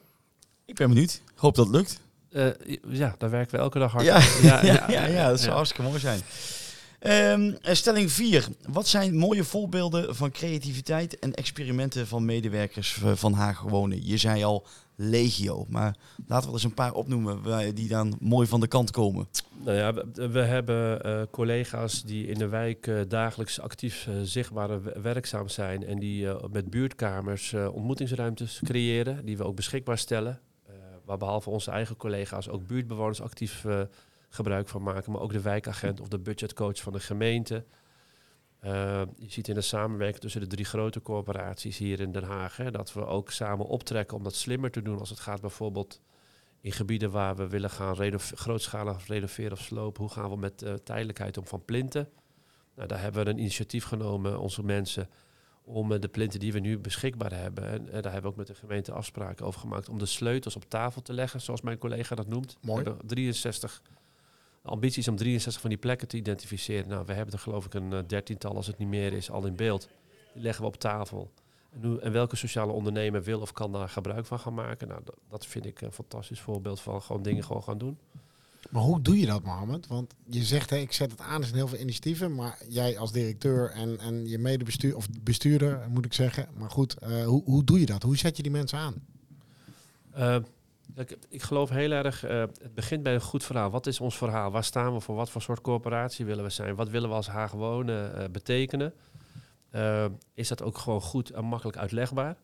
Ik 0.64 0.74
ben 0.74 0.88
benieuwd. 0.88 1.20
Hoop 1.34 1.54
dat 1.54 1.66
het 1.66 1.74
lukt. 1.76 2.00
Eh, 2.30 2.76
ja, 2.88 3.14
daar 3.18 3.30
werken 3.30 3.54
we 3.54 3.58
elke 3.62 3.78
dag 3.78 3.92
hard 3.92 4.04
Ja, 4.04 4.14
aan. 4.14 4.42
ja, 4.42 4.62
ja, 4.90 5.06
ja, 5.06 5.28
dat 5.28 5.38
zou 5.38 5.50
ja. 5.50 5.56
hartstikke 5.56 5.88
mooi 5.88 6.00
zijn. 6.00 6.20
Ehm, 7.00 7.52
eh, 7.62 7.74
stelling 7.74 8.12
4. 8.12 8.48
Wat 8.68 8.88
zijn 8.88 9.16
mooie 9.16 9.44
voorbeelden 9.44 10.16
van 10.16 10.30
creativiteit 10.30 11.18
en 11.18 11.34
experimenten 11.34 12.06
van 12.06 12.24
medewerkers 12.24 13.02
eh, 13.02 13.12
van 13.14 13.32
Haag? 13.32 13.64
Je 14.00 14.16
zei 14.16 14.44
al 14.44 14.66
legio, 14.96 15.66
maar 15.68 15.96
laten 16.26 16.44
we 16.44 16.46
er 16.46 16.52
eens 16.52 16.64
een 16.64 16.74
paar 16.74 16.92
opnoemen 16.92 17.74
die 17.74 17.88
dan 17.88 18.16
mooi 18.20 18.46
van 18.46 18.60
de 18.60 18.66
kant 18.66 18.90
komen. 18.90 19.28
Nou 19.64 19.76
ja, 19.76 19.92
we, 20.30 20.40
hebben 20.40 21.02
eh, 21.02 21.22
collega's 21.30 22.02
die 22.02 22.26
in 22.26 22.38
de 22.38 22.48
wijk 22.48 22.86
eh, 22.86 23.00
dagelijks 23.08 23.60
actief 23.60 24.06
eh, 24.06 24.14
zichtbaar 24.22 25.02
werkzaam 25.02 25.48
zijn 25.48 25.86
en 25.86 25.98
die 25.98 26.28
met 26.50 26.70
buurtkamers 26.70 27.54
ontmoetingsruimtes 27.54 28.60
creëren, 28.64 29.24
die 29.24 29.36
we 29.36 29.44
ook 29.44 29.56
beschikbaar 29.56 29.98
stellen. 29.98 30.40
Waar 31.04 31.18
behalve 31.18 31.50
onze 31.50 31.70
eigen 31.70 31.96
collega's 31.96 32.48
ook 32.48 32.66
buurtbewoners 32.66 33.20
actief 33.20 33.64
gebruik 34.30 34.68
van 34.68 34.82
maken, 34.82 35.12
maar 35.12 35.20
ook 35.20 35.32
de 35.32 35.40
wijkagent 35.40 36.00
of 36.00 36.08
de 36.08 36.18
budgetcoach 36.18 36.80
van 36.80 36.92
de 36.92 37.00
gemeente. 37.00 37.64
Eh, 38.60 39.02
je 39.16 39.30
ziet 39.30 39.48
in 39.48 39.54
de 39.54 39.60
samenwerking 39.60 40.20
tussen 40.20 40.40
de 40.40 40.46
drie 40.46 40.64
grote 40.64 41.02
corporaties 41.02 41.78
hier 41.78 42.00
in 42.00 42.12
Den 42.12 42.24
Haag 42.24 42.56
hè, 42.56 42.70
dat 42.70 42.92
we 42.92 43.06
ook 43.06 43.30
samen 43.30 43.66
optrekken 43.66 44.16
om 44.16 44.22
dat 44.22 44.34
slimmer 44.34 44.70
te 44.70 44.82
doen 44.82 44.98
als 44.98 45.10
het 45.10 45.20
gaat 45.20 45.40
bijvoorbeeld 45.40 46.00
in 46.60 46.72
gebieden 46.72 47.10
waar 47.10 47.36
we 47.36 47.48
willen 47.48 47.70
gaan 47.70 48.20
grootschalig 48.20 49.06
renoveren 49.06 49.52
of 49.52 49.60
slopen. 49.60 50.02
Hoe 50.02 50.12
gaan 50.12 50.30
we 50.30 50.36
met 50.36 50.62
eh, 50.62 50.74
tijdelijkheid 50.74 51.36
om 51.36 51.46
van 51.46 51.64
plinten? 51.64 52.08
Nou, 52.74 52.88
daar 52.88 53.00
hebben 53.00 53.24
we 53.24 53.30
een 53.30 53.38
initiatief 53.38 53.84
genomen, 53.84 54.38
onze 54.38 54.62
mensen, 54.62 55.08
om 55.62 55.92
eh, 55.92 56.00
de 56.00 56.08
plinten 56.08 56.40
die 56.40 56.52
we 56.52 56.58
nu 56.58 56.78
beschikbaar 56.78 57.32
hebben. 57.32 57.68
En, 57.68 57.86
eh, 57.86 58.02
daar 58.02 58.12
hebben 58.12 58.22
we 58.22 58.28
ook 58.28 58.36
met 58.36 58.46
de 58.46 58.54
gemeente 58.54 58.92
afspraken 58.92 59.46
over 59.46 59.60
gemaakt 59.60 59.88
om 59.88 59.98
de 59.98 60.06
sleutels 60.06 60.56
op 60.56 60.64
tafel 60.68 61.02
te 61.02 61.12
leggen, 61.12 61.40
zoals 61.40 61.60
mijn 61.60 61.78
collega 61.78 62.14
dat 62.14 62.28
noemt. 62.28 62.56
Mooi. 62.60 62.82
We 62.82 62.88
hebben 62.88 63.06
63 63.06 63.82
ambities 64.62 65.08
om 65.08 65.16
63 65.16 65.60
van 65.60 65.70
die 65.70 65.78
plekken 65.78 66.08
te 66.08 66.16
identificeren. 66.16 66.88
Nou, 66.88 67.06
we 67.06 67.12
hebben 67.12 67.34
er 67.34 67.40
geloof 67.40 67.66
ik 67.66 67.74
een 67.74 67.92
eh, 67.92 67.98
dertiental, 68.06 68.56
als 68.56 68.66
het 68.66 68.78
niet 68.78 68.88
meer 68.88 69.12
is, 69.12 69.30
al 69.30 69.46
in 69.46 69.56
beeld. 69.56 69.88
Die 70.32 70.42
leggen 70.42 70.62
we 70.62 70.68
op 70.68 70.76
tafel. 70.76 71.30
En, 71.72 71.84
hoe, 71.84 72.00
en 72.00 72.12
welke 72.12 72.36
sociale 72.36 72.72
ondernemer 72.72 73.22
wil 73.22 73.40
of 73.40 73.52
kan 73.52 73.72
daar 73.72 73.88
gebruik 73.88 74.26
van 74.26 74.38
gaan 74.38 74.54
maken? 74.54 74.88
Nou, 74.88 75.00
dat, 75.04 75.16
dat 75.28 75.46
vind 75.46 75.66
ik 75.66 75.80
een 75.80 75.92
fantastisch 75.92 76.40
voorbeeld 76.40 76.80
van 76.80 77.02
gewoon 77.02 77.22
dingen 77.22 77.44
gewoon 77.44 77.62
gaan 77.62 77.78
doen. 77.78 77.98
Maar 78.70 78.82
hoe 78.82 79.02
doe 79.02 79.18
je 79.18 79.26
dat, 79.26 79.42
Mohammed? 79.42 79.86
Want 79.86 80.14
je 80.26 80.44
zegt, 80.44 80.70
hè, 80.70 80.76
ik 80.76 80.92
zet 80.92 81.10
het 81.10 81.20
aan, 81.20 81.40
er 81.40 81.44
zijn 81.44 81.56
heel 81.56 81.68
veel 81.68 81.78
initiatieven. 81.78 82.34
Maar 82.34 82.58
jij 82.68 82.98
als 82.98 83.12
directeur 83.12 83.70
en, 83.70 83.98
en 83.98 84.28
je 84.28 84.38
medebestuur, 84.38 84.96
of 84.96 85.08
bestuurder 85.20 85.86
moet 85.88 86.04
ik 86.04 86.12
zeggen. 86.12 86.48
Maar 86.56 86.70
goed, 86.70 86.94
eh, 86.98 87.24
hoe, 87.24 87.44
hoe 87.44 87.64
doe 87.64 87.80
je 87.80 87.86
dat? 87.86 88.02
Hoe 88.02 88.16
zet 88.16 88.36
je 88.36 88.42
die 88.42 88.52
mensen 88.52 88.78
aan? 88.78 88.94
Eh, 90.10 90.36
kijk, 90.94 91.16
ik 91.28 91.42
geloof 91.42 91.70
heel 91.70 91.90
erg, 91.90 92.24
eh, 92.24 92.40
het 92.40 92.74
begint 92.74 93.02
bij 93.02 93.14
een 93.14 93.20
goed 93.20 93.44
verhaal. 93.44 93.70
Wat 93.70 93.86
is 93.86 94.00
ons 94.00 94.16
verhaal? 94.16 94.50
Waar 94.50 94.64
staan 94.64 94.94
we 94.94 95.00
voor? 95.00 95.14
Wat 95.14 95.30
voor 95.30 95.42
soort 95.42 95.60
corporatie 95.60 96.24
willen 96.24 96.44
we 96.44 96.50
zijn? 96.50 96.74
Wat 96.74 96.88
willen 96.88 97.08
we 97.08 97.14
als 97.14 97.28
Haag 97.28 97.52
wonen 97.52 98.16
eh, 98.16 98.28
betekenen? 98.30 98.94
Eh, 99.70 100.06
is 100.34 100.48
dat 100.48 100.62
ook 100.62 100.78
gewoon 100.78 101.00
goed 101.00 101.30
en 101.30 101.44
makkelijk 101.44 101.78
uitlegbaar? 101.78 102.36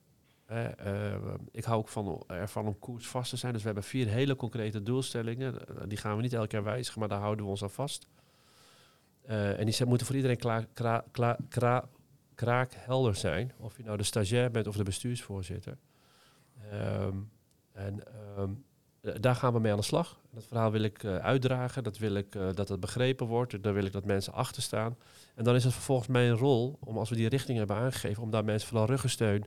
Ik 1.50 1.64
hou 1.64 1.78
ook 1.78 1.88
van, 1.88 2.22
ervan 2.26 2.66
om 2.66 2.78
koers 2.78 3.06
vast 3.06 3.30
te 3.30 3.36
zijn. 3.36 3.52
Dus 3.52 3.60
we 3.60 3.66
hebben 3.66 3.84
vier 3.84 4.06
hele 4.06 4.36
concrete 4.36 4.82
doelstellingen. 4.82 5.54
Die 5.88 5.98
gaan 5.98 6.16
we 6.16 6.22
niet 6.22 6.32
elke 6.32 6.46
keer 6.46 6.62
wijzigen, 6.62 7.00
maar 7.00 7.08
daar 7.08 7.20
houden 7.20 7.44
we 7.44 7.50
ons 7.50 7.62
aan 7.62 7.70
vast. 7.70 8.06
En 9.26 9.66
die 9.66 9.86
moeten 9.86 10.06
voor 10.06 10.16
iedereen 10.16 10.36
klaar, 10.36 10.66
kra, 10.72 11.04
kla- 11.10 11.36
kra- 11.48 11.88
kraakhelder 12.34 13.14
zijn. 13.14 13.52
Of 13.58 13.76
je 13.76 13.82
nou 13.82 13.96
de 13.96 14.02
stagiair 14.02 14.50
bent 14.50 14.66
of 14.66 14.76
de 14.76 14.82
bestuursvoorzitter. 14.82 15.76
Ehm, 16.70 17.16
en 17.76 18.02
ehm, 18.06 18.50
eh, 19.06 19.14
daar 19.20 19.34
gaan 19.34 19.52
we 19.52 19.60
mee 19.60 19.72
aan 19.72 19.78
de 19.78 19.84
slag. 19.84 20.20
Dat 20.30 20.44
verhaal 20.44 20.70
wil 20.70 20.82
ik 20.82 21.04
eh, 21.04 21.16
uitdragen. 21.16 21.84
Dat 21.84 21.98
wil 21.98 22.14
ik 22.14 22.34
eh, 22.34 22.48
dat 22.54 22.68
het 22.68 22.80
begrepen 22.80 23.26
wordt. 23.26 23.62
Daar 23.62 23.74
wil 23.74 23.84
ik 23.84 23.92
dat 23.92 24.04
mensen 24.04 24.32
achter 24.32 24.62
staan. 24.62 24.96
En 25.34 25.44
dan 25.44 25.54
is 25.54 25.64
het 25.64 25.72
vervolgens 25.72 26.08
mijn 26.08 26.30
rol, 26.30 26.78
om 26.80 26.98
als 26.98 27.10
we 27.10 27.16
die 27.16 27.28
richting 27.28 27.58
hebben 27.58 27.76
aangegeven, 27.76 28.22
om 28.22 28.30
daar 28.30 28.44
mensen 28.44 28.68
vooral 28.68 28.86
ruggensteun 28.86 29.44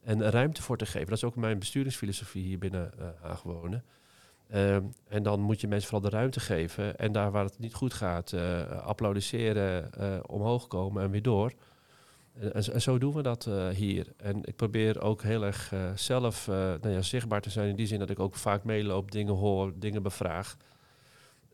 en 0.00 0.30
ruimte 0.30 0.62
voor 0.62 0.76
te 0.76 0.86
geven. 0.86 1.08
Dat 1.08 1.16
is 1.16 1.24
ook 1.24 1.36
mijn 1.36 1.58
besturingsfilosofie 1.58 2.44
hier 2.44 2.58
binnen 2.58 2.98
eh 2.98 3.06
Haag 3.20 3.42
wonen. 3.42 3.84
Ehm, 4.48 4.82
en 5.08 5.22
dan 5.22 5.40
moet 5.40 5.60
je 5.60 5.68
mensen 5.68 5.88
vooral 5.90 6.10
de 6.10 6.16
ruimte 6.16 6.40
geven. 6.40 6.96
En 6.96 7.12
daar 7.12 7.30
waar 7.30 7.44
het 7.44 7.58
niet 7.58 7.74
goed 7.74 7.94
gaat, 7.94 8.34
applaudisseren, 8.82 9.90
omhoog 10.28 10.66
komen 10.66 11.02
en 11.02 11.10
weer 11.10 11.22
door. 11.22 11.52
En, 12.40 12.54
en 12.54 12.64
zo- 12.64 12.72
en 12.72 12.82
zo 12.82 12.98
doen 12.98 13.12
we 13.14 13.22
dat 13.22 13.46
eh, 13.46 13.68
hier. 13.68 14.06
En 14.16 14.44
ik 14.44 14.56
probeer 14.56 15.00
ook 15.00 15.22
heel 15.22 15.44
erg 15.44 15.72
eh, 15.72 15.90
zelf 15.94 16.48
eh, 16.48 16.54
nou 16.54 16.88
ja, 16.90 17.02
zichtbaar 17.02 17.40
te 17.40 17.50
zijn 17.50 17.68
in 17.68 17.76
die 17.76 17.86
zin 17.86 17.98
dat 17.98 18.10
ik 18.10 18.18
ook 18.18 18.34
vaak 18.34 18.64
meeloop, 18.64 19.10
dingen 19.10 19.34
hoor, 19.34 19.72
dingen 19.76 20.02
bevraag. 20.02 20.56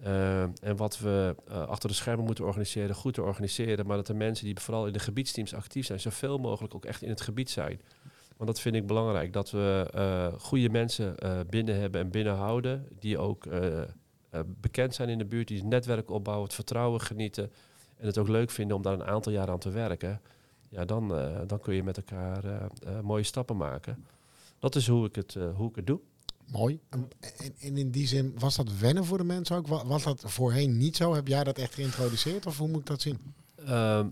Eh, 0.02 0.42
en 0.42 0.76
wat 0.76 0.98
we 0.98 1.34
eh, 1.48 1.62
achter 1.66 1.88
de 1.88 1.94
schermen 1.94 2.24
moeten 2.24 2.44
organiseren, 2.44 2.94
goed 2.94 3.14
te 3.14 3.22
organiseren. 3.22 3.86
Maar 3.86 3.96
dat 3.96 4.06
de 4.06 4.14
mensen 4.14 4.44
die 4.44 4.60
vooral 4.60 4.86
in 4.86 4.92
de 4.92 4.98
gebiedsteams 4.98 5.54
actief 5.54 5.86
zijn, 5.86 6.00
zoveel 6.00 6.38
mogelijk 6.38 6.74
ook 6.74 6.84
echt 6.84 7.02
in 7.02 7.08
het 7.08 7.20
gebied 7.20 7.50
zijn. 7.50 7.80
Want 8.36 8.50
dat 8.50 8.60
vind 8.60 8.74
ik 8.74 8.86
belangrijk, 8.86 9.32
dat 9.32 9.50
we 9.50 9.90
eh, 9.94 10.26
goede 10.38 10.68
mensen 10.68 11.18
eh, 11.18 11.38
binnen 11.50 11.80
hebben 11.80 12.00
en 12.00 12.10
binnenhouden. 12.10 12.86
Die 12.98 13.18
ook 13.18 13.46
eh, 13.46 13.82
eh, 13.82 13.86
bekend 14.46 14.94
zijn 14.94 15.08
in 15.08 15.18
de 15.18 15.24
buurt, 15.24 15.48
die 15.48 15.58
het 15.58 15.66
netwerk 15.66 16.10
opbouwen, 16.10 16.44
het 16.46 16.54
vertrouwen 16.54 17.00
genieten. 17.00 17.52
En 17.96 18.06
het 18.06 18.18
ook 18.18 18.28
leuk 18.28 18.50
vinden 18.50 18.76
om 18.76 18.82
daar 18.82 18.92
een 18.92 19.04
aantal 19.04 19.32
jaar 19.32 19.50
aan 19.50 19.58
te 19.58 19.70
werken. 19.70 20.20
Ja, 20.74 20.84
dan, 20.84 21.16
eh, 21.16 21.40
dan 21.46 21.60
kun 21.60 21.74
je 21.74 21.82
met 21.82 21.96
elkaar 21.96 22.44
eh, 22.44 22.54
eh, 22.96 23.00
mooie 23.02 23.22
stappen 23.22 23.56
maken. 23.56 24.04
Dat 24.58 24.74
is 24.74 24.86
hoe 24.88 25.06
ik 25.06 25.14
het, 25.14 25.36
hoe 25.56 25.68
ik 25.68 25.76
het 25.76 25.86
doe. 25.86 26.00
Mooi. 26.52 26.80
En, 26.88 27.08
en- 27.60 27.76
in 27.76 27.90
die 27.90 28.06
zin, 28.06 28.34
was 28.38 28.56
dat 28.56 28.78
wennen 28.78 29.04
voor 29.04 29.18
de 29.18 29.24
mensen 29.24 29.56
ook? 29.56 29.66
Wa- 29.66 29.86
Was 29.86 30.02
dat 30.02 30.22
voorheen 30.26 30.76
niet 30.76 30.96
zo? 30.96 31.14
Heb 31.14 31.28
jij 31.28 31.44
dat 31.44 31.58
echt 31.58 31.74
geïntroduceerd 31.74 32.46
of 32.46 32.58
hoe 32.58 32.68
moet 32.68 32.80
ik 32.80 32.86
dat 32.86 33.00
zien? 33.00 33.18
Ehm, 33.66 34.06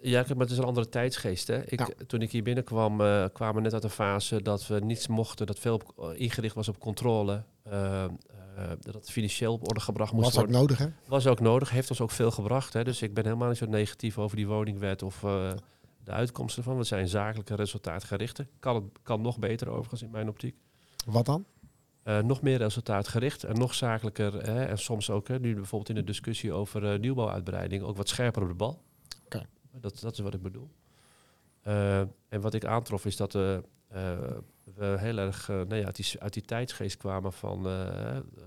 ja, 0.00 0.24
maar 0.28 0.36
het 0.38 0.50
is 0.50 0.58
een 0.58 0.64
andere 0.64 0.88
tijdsgeest. 0.88 1.46
Hè? 1.46 1.64
Ik, 1.66 1.78
Ja. 1.78 1.88
Toen 2.06 2.22
ik 2.22 2.30
hier 2.32 2.42
binnenkwam, 2.42 2.96
kwamen 3.32 3.54
we 3.54 3.60
net 3.60 3.72
uit 3.74 3.84
een 3.84 3.90
fase 3.90 4.42
dat 4.42 4.66
we 4.66 4.80
niets 4.80 5.06
mochten, 5.06 5.46
dat 5.46 5.58
veel 5.58 5.74
op, 5.74 6.12
ingericht 6.16 6.54
was 6.54 6.68
op 6.68 6.78
controle. 6.78 7.42
Ehm, 7.62 8.10
eh, 8.56 8.68
dat 8.80 8.94
het 8.94 9.10
financieel 9.10 9.52
op 9.52 9.68
orde 9.68 9.80
gebracht 9.80 10.12
moest 10.12 10.24
Was 10.24 10.34
ook 10.34 10.40
worden. 10.40 10.60
nodig, 10.60 10.78
hè? 10.78 10.86
Was 11.06 11.26
ook 11.26 11.40
nodig, 11.40 11.70
heeft 11.70 11.90
ons 11.90 12.00
ook 12.00 12.10
veel 12.10 12.30
gebracht. 12.30 12.72
Hè? 12.72 12.84
Dus 12.84 13.02
ik 13.02 13.14
ben 13.14 13.24
helemaal 13.24 13.48
niet 13.48 13.56
zo 13.58 13.66
negatief 13.66 14.18
over 14.18 14.36
die 14.36 14.46
woningwet 14.46 15.02
of 15.02 15.24
de 16.08 16.14
uitkomsten 16.14 16.62
ervan. 16.62 16.78
We 16.78 16.84
zijn 16.84 17.08
zakelijke 17.08 17.54
resultaatgerichte. 17.54 18.46
Kan, 18.58 18.74
het, 18.74 18.84
kan 19.02 19.20
nog 19.20 19.38
beter 19.38 19.68
overigens 19.68 20.02
in 20.02 20.10
mijn 20.10 20.28
optiek. 20.28 20.56
Wat 21.06 21.26
dan? 21.26 21.46
Eh, 22.02 22.18
nog 22.18 22.42
meer 22.42 22.58
resultaatgericht 22.58 23.44
en 23.44 23.58
nog 23.58 23.74
zakelijker. 23.74 24.32
Hè, 24.32 24.64
en 24.64 24.78
soms 24.78 25.10
ook, 25.10 25.28
hè, 25.28 25.38
nu 25.38 25.54
bijvoorbeeld 25.54 25.88
in 25.90 25.94
de 25.94 26.04
discussie 26.04 26.52
over 26.52 26.92
eh, 26.92 26.98
nieuwbouwuitbreiding, 26.98 27.82
ook 27.82 27.96
wat 27.96 28.08
scherper 28.08 28.42
op 28.42 28.48
de 28.48 28.54
bal. 28.54 28.82
Oké. 29.24 29.46
Dat, 29.72 30.00
dat 30.00 30.12
is 30.12 30.18
wat 30.18 30.34
ik 30.34 30.42
bedoel. 30.42 30.70
Eh, 31.62 32.00
en 32.28 32.40
wat 32.40 32.54
ik 32.54 32.64
aantrof 32.64 33.04
is 33.04 33.16
dat 33.16 33.32
we 33.32 33.62
heel 34.74 35.18
erg 35.18 35.48
nou 35.48 35.74
ja, 35.74 35.84
uit, 35.84 35.96
die, 35.96 36.20
uit 36.20 36.32
die 36.32 36.42
tijdsgeest 36.42 36.96
kwamen 36.96 37.32
van 37.32 37.66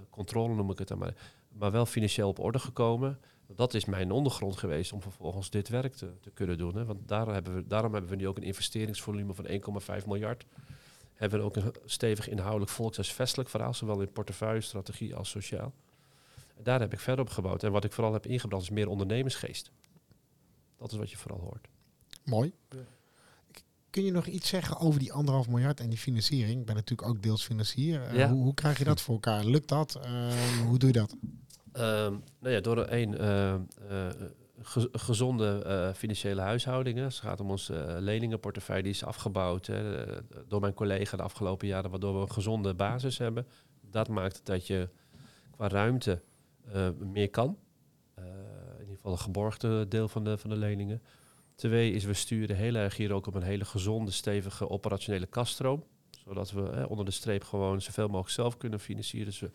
controle, 0.09 0.55
noem 0.55 0.71
ik 0.71 0.79
het 0.79 0.87
dan 0.87 0.97
maar. 0.97 1.13
Maar 1.47 1.71
wel 1.71 1.85
financieel 1.85 2.29
op 2.29 2.39
orde 2.39 2.59
gekomen. 2.59 3.19
Dat 3.55 3.73
is 3.73 3.85
mijn 3.85 4.11
ondergrond 4.11 4.57
geweest 4.57 4.93
om 4.93 5.01
vervolgens 5.01 5.49
dit 5.49 5.69
werk 5.69 5.93
te, 5.95 6.11
te 6.21 6.29
kunnen 6.29 6.57
doen. 6.57 6.75
Hè. 6.75 6.85
Want 6.85 7.07
daar 7.07 7.27
hebben 7.27 7.55
we, 7.55 7.67
daarom 7.67 7.93
hebben 7.93 8.11
we 8.11 8.17
nu 8.17 8.27
ook 8.27 8.37
een 8.37 8.43
investeringsvolume 8.43 9.33
van 9.33 9.47
1,5 10.01 10.05
miljard. 10.07 10.45
Hebben 11.13 11.39
we 11.39 11.45
ook 11.45 11.55
een 11.55 11.73
stevig 11.85 12.27
inhoudelijk 12.29 12.71
volkshuisvestelijk 12.71 13.49
verhaal, 13.49 13.73
zowel 13.73 14.01
in 14.01 14.11
portefeuille, 14.11 14.61
strategie 14.61 15.15
als 15.15 15.29
sociaal. 15.29 15.73
En 16.57 16.63
daar 16.63 16.79
heb 16.79 16.93
ik 16.93 16.99
verder 16.99 17.25
op 17.25 17.31
gebouwd. 17.31 17.63
En 17.63 17.71
wat 17.71 17.83
ik 17.83 17.91
vooral 17.91 18.13
heb 18.13 18.25
ingebracht 18.25 18.63
is 18.63 18.69
meer 18.69 18.87
ondernemersgeest. 18.87 19.71
Dat 20.77 20.91
is 20.91 20.97
wat 20.97 21.11
je 21.11 21.17
vooral 21.17 21.39
hoort. 21.39 21.67
Mooi. 22.25 22.53
Kun 23.89 24.03
je 24.03 24.11
nog 24.11 24.25
iets 24.25 24.49
zeggen 24.49 24.77
over 24.79 24.99
die 24.99 25.13
anderhalf 25.13 25.47
miljard 25.47 25.79
en 25.79 25.89
die 25.89 25.97
financiering? 25.97 26.59
Ik 26.59 26.65
ben 26.65 26.75
natuurlijk 26.75 27.09
ook 27.09 27.21
deels 27.23 27.43
financier. 27.45 28.01
Eh, 28.03 28.15
Ja. 28.15 28.29
hoe, 28.29 28.43
hoe 28.43 28.53
krijg 28.53 28.77
je 28.77 28.83
dat 28.83 29.01
voor 29.01 29.13
elkaar? 29.13 29.45
Lukt 29.45 29.67
dat? 29.67 29.95
Eh, 29.95 30.33
hoe 30.67 30.77
doe 30.77 30.89
je 30.91 30.95
dat? 30.99 31.15
Ehm, 31.71 32.15
nou 32.39 32.53
ja, 32.53 32.59
door 32.59 32.77
een 32.77 33.17
eh, 33.17 33.53
eh, 33.53 33.59
ge- 34.61 34.89
gezonde 34.91 35.63
eh, 35.65 35.93
financiële 35.93 36.41
huishoudingen. 36.41 37.03
Het 37.03 37.13
gaat 37.13 37.39
om 37.39 37.49
onze 37.49 37.95
leningenportefeuille, 37.99 38.83
die 38.83 38.91
is 38.91 39.03
afgebouwd 39.03 39.67
hè, 39.67 40.05
door 40.47 40.59
mijn 40.61 40.73
collega 40.73 41.17
de 41.17 41.23
afgelopen 41.23 41.67
jaren, 41.67 41.89
waardoor 41.89 42.13
we 42.15 42.21
een 42.21 42.31
gezonde 42.31 42.73
basis 42.73 43.17
hebben. 43.17 43.47
Dat 43.81 44.07
maakt 44.07 44.45
dat 44.45 44.67
je 44.67 44.89
qua 45.55 45.67
ruimte 45.67 46.21
meer 46.99 47.29
kan. 47.29 47.57
In 48.15 48.79
ieder 48.79 48.95
geval 48.95 49.11
een 49.11 49.17
geborgde 49.19 49.87
deel 49.87 50.07
van 50.07 50.23
de, 50.23 50.37
van 50.37 50.49
de 50.49 50.55
leningen. 50.55 51.01
Twee 51.55 51.91
is, 51.91 52.03
we 52.03 52.13
sturen 52.13 52.55
heel 52.55 52.75
erg 52.75 52.97
hier 52.97 53.13
ook 53.13 53.27
op 53.27 53.35
een 53.35 53.41
hele 53.41 53.65
gezonde, 53.65 54.11
stevige 54.11 54.69
operationele 54.69 55.25
kaststroom. 55.25 55.83
Zodat 56.25 56.51
we 56.51 56.69
eh, 56.69 56.89
onder 56.89 57.05
de 57.05 57.11
streep 57.11 57.43
gewoon 57.43 57.81
zoveel 57.81 58.07
mogelijk 58.07 58.29
zelf 58.29 58.57
kunnen 58.57 58.79
financieren. 58.79 59.27
Dus 59.27 59.39
we 59.39 59.51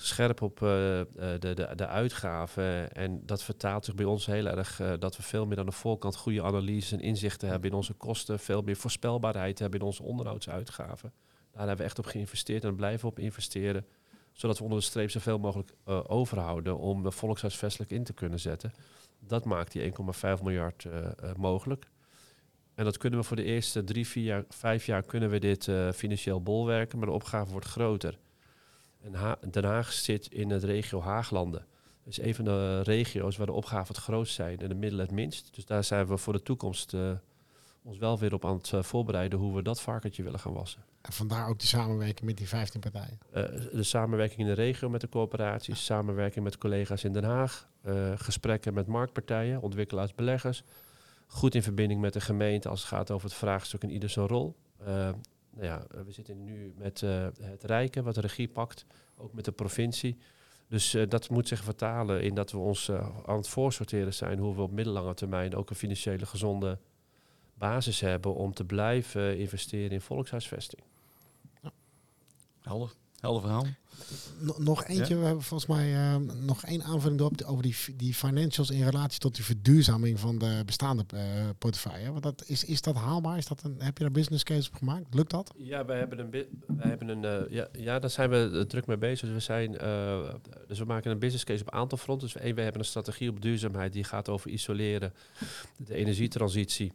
scherp 0.00 0.42
op 0.42 0.62
eh, 0.62 1.00
eh, 1.00 1.06
de, 1.16 1.54
de, 1.54 1.68
de 1.74 1.86
uitgaven. 1.86 2.92
En 2.92 3.22
dat 3.26 3.42
vertaalt 3.42 3.84
zich 3.84 3.94
bij 3.94 4.04
ons 4.04 4.26
heel 4.26 4.46
erg 4.46 4.80
eh, 4.80 4.92
dat 4.98 5.16
we 5.16 5.22
veel 5.22 5.46
meer 5.46 5.58
aan 5.58 5.66
de 5.66 5.72
voorkant 5.72 6.16
goede 6.16 6.42
analyses 6.42 6.92
en 6.92 7.00
inzichten 7.00 7.48
hebben 7.48 7.70
in 7.70 7.76
onze 7.76 7.92
kosten. 7.92 8.38
Veel 8.38 8.62
meer 8.62 8.76
voorspelbaarheid 8.76 9.58
hebben 9.58 9.80
in 9.80 9.86
onze 9.86 10.02
onderhoudsuitgaven. 10.02 11.12
Daar 11.50 11.58
hebben 11.58 11.76
we 11.76 11.82
echt 11.84 11.98
op 11.98 12.06
geïnvesteerd 12.06 12.64
en 12.64 12.76
blijven 12.76 13.08
op 13.08 13.18
investeren. 13.18 13.86
Zodat 14.32 14.58
we 14.58 14.64
onder 14.64 14.78
de 14.78 14.84
streep 14.84 15.10
zoveel 15.10 15.38
mogelijk 15.38 15.72
overhouden 16.06 16.78
om 16.78 17.02
de 17.02 17.10
volkshuisvestelijk 17.10 17.90
in 17.90 18.04
te 18.04 18.12
kunnen 18.12 18.40
zetten. 18.40 18.72
Dat 19.20 19.44
maakt 19.44 19.72
die 19.72 19.92
1,5 20.36 20.42
miljard 20.42 20.86
mogelijk. 21.36 21.88
En 22.74 22.84
dat 22.84 22.96
kunnen 22.96 23.20
we 23.20 23.24
voor 23.24 23.36
de 23.36 23.44
eerste 23.44 23.84
drie, 23.84 24.06
vier 24.06 24.24
jaar, 24.24 24.44
vijf 24.48 24.86
jaar 24.86 25.02
kunnen 25.02 25.30
we 25.30 25.38
dit 25.38 25.70
financieel 25.94 26.42
bolwerken, 26.42 26.98
maar 26.98 27.06
de 27.06 27.14
opgave 27.14 27.52
wordt 27.52 27.66
groter. 27.66 28.18
En 29.00 29.14
Ha- 29.14 29.38
Den 29.50 29.64
Haag 29.64 29.92
zit 29.92 30.26
in 30.26 30.50
het 30.50 30.64
regio 30.64 31.00
Haaglanden. 31.00 31.66
Dat 32.04 32.18
is 32.18 32.20
een 32.20 32.34
van 32.34 32.44
de 32.44 32.80
regio's 32.82 33.36
waar 33.36 33.46
de 33.46 33.52
opgaven 33.52 33.94
het 33.94 34.04
grootst 34.04 34.34
zijn 34.34 34.58
en 34.58 34.68
de 34.68 34.74
middelen 34.74 35.06
het 35.06 35.14
minst. 35.14 35.54
Dus 35.54 35.64
daar 35.64 35.84
zijn 35.84 36.06
we 36.06 36.16
voor 36.16 36.32
de 36.32 36.42
toekomst 36.42 36.94
eh, 36.94 37.10
ons 37.82 37.98
wel 37.98 38.18
weer 38.18 38.34
op 38.34 38.44
aan 38.44 38.56
het 38.56 38.72
eh, 38.72 38.82
voorbereiden 38.82 39.38
hoe 39.38 39.54
we 39.54 39.62
dat 39.62 39.80
varkentje 39.80 40.22
willen 40.22 40.38
gaan 40.40 40.52
wassen. 40.52 40.84
En 41.00 41.12
vandaar 41.12 41.48
ook 41.48 41.58
die 41.58 41.68
samenwerking 41.68 42.26
met 42.26 42.36
die 42.36 42.48
15 42.48 42.80
partijen. 42.80 43.18
Eh, 43.32 43.42
de 43.72 43.82
samenwerking 43.82 44.40
in 44.40 44.46
de 44.46 44.52
regio 44.52 44.88
met 44.88 45.00
de 45.00 45.08
coöperaties, 45.08 45.84
samenwerking 45.84 46.44
met 46.44 46.58
collega's 46.58 47.04
in 47.04 47.12
Den 47.12 47.24
Haag, 47.24 47.68
gesprekken 48.14 48.74
met 48.74 48.86
marktpartijen, 48.86 49.60
ontwikkelaars, 49.60 50.14
beleggers. 50.14 50.62
Goed 51.26 51.54
in 51.54 51.62
verbinding 51.62 52.00
met 52.00 52.12
de 52.12 52.20
gemeente 52.20 52.68
als 52.68 52.80
het 52.80 52.88
gaat 52.88 53.10
over 53.10 53.28
het 53.28 53.36
vraagstuk 53.36 53.82
en 53.82 53.90
ieder 53.90 54.10
zijn 54.10 54.26
rol. 54.26 54.56
Nou 55.50 55.66
ja, 55.66 55.86
eh, 55.90 56.00
we 56.00 56.12
zitten 56.12 56.44
nu 56.44 56.74
met 56.76 57.02
eh, 57.02 57.26
het 57.40 57.64
Rijken, 57.64 58.04
wat 58.04 58.14
de 58.14 58.20
regie 58.20 58.48
pakt, 58.48 58.86
ook 59.16 59.32
met 59.32 59.44
de 59.44 59.52
provincie. 59.52 60.18
Dus 60.68 60.94
eh, 60.94 61.08
dat 61.08 61.30
moet 61.30 61.48
zich 61.48 61.64
vertalen 61.64 62.22
in 62.22 62.34
dat 62.34 62.50
we 62.50 62.58
ons 62.58 62.90
aan 63.26 63.36
het 63.36 63.48
voorsorteren 63.48 64.14
zijn 64.14 64.38
hoe 64.38 64.54
we 64.54 64.60
op 64.60 64.70
middellange 64.70 65.14
termijn 65.14 65.54
ook 65.54 65.70
een 65.70 65.76
financiële 65.76 66.26
gezonde 66.26 66.78
basis 67.54 68.00
hebben 68.00 68.34
om 68.34 68.54
te 68.54 68.64
blijven 68.64 69.38
investeren 69.38 69.90
in 69.90 70.00
volkshuisvesting. 70.00 70.82
Helder, 72.60 72.94
helder 73.20 73.42
verhaal. 73.42 73.66
Nog- 74.58 74.84
eentje, 74.84 75.16
we 75.16 75.24
hebben 75.24 75.42
volgens 75.42 75.70
mij 75.70 75.94
eh, 75.94 76.16
nog 76.40 76.64
één 76.64 76.82
aanvulling 76.82 77.20
erop 77.20 77.42
over 77.46 77.62
die, 77.62 77.76
die 77.96 78.14
financials 78.14 78.70
in 78.70 78.84
relatie 78.84 79.18
tot 79.18 79.34
die 79.34 79.44
verduurzaming 79.44 80.20
van 80.20 80.38
de 80.38 80.62
bestaande 80.66 81.04
eh, 81.08 81.20
portefeuille. 81.58 82.10
Want 82.10 82.22
dat, 82.22 82.44
is, 82.46 82.64
is 82.64 82.82
dat 82.82 82.94
haalbaar? 82.94 83.36
Is 83.36 83.46
dat 83.46 83.62
een, 83.62 83.74
heb 83.78 83.98
je 83.98 84.04
daar 84.04 84.12
business 84.12 84.42
case 84.44 84.68
op 84.68 84.74
gemaakt? 84.76 85.14
Lukt 85.14 85.30
dat? 85.30 85.52
Ja, 85.56 85.84
wij 85.84 85.98
hebben 85.98 86.18
een, 86.18 86.30
wij 86.66 86.88
hebben 86.88 87.08
een 87.08 87.24
eh, 87.24 87.52
ja, 87.52 87.68
ja, 87.72 87.98
daar 87.98 88.10
zijn 88.10 88.30
we 88.30 88.64
druk 88.68 88.86
mee 88.86 88.98
bezig. 88.98 89.20
Dus 89.20 89.36
we, 89.36 89.40
zijn, 89.40 89.78
eh, 89.78 90.34
dus 90.66 90.78
we 90.78 90.84
maken 90.84 91.10
een 91.10 91.18
business 91.18 91.44
case 91.44 91.62
op 91.62 91.72
een 91.72 91.78
aantal 91.78 91.98
fronten. 91.98 92.28
Dus 92.28 92.42
één, 92.42 92.54
we 92.54 92.62
hebben 92.62 92.80
een 92.80 92.86
strategie 92.86 93.30
op 93.30 93.42
duurzaamheid 93.42 93.92
die 93.92 94.04
gaat 94.04 94.28
over 94.28 94.50
isoleren, 94.50 95.12
de 95.76 95.94
energietransitie 95.94 96.92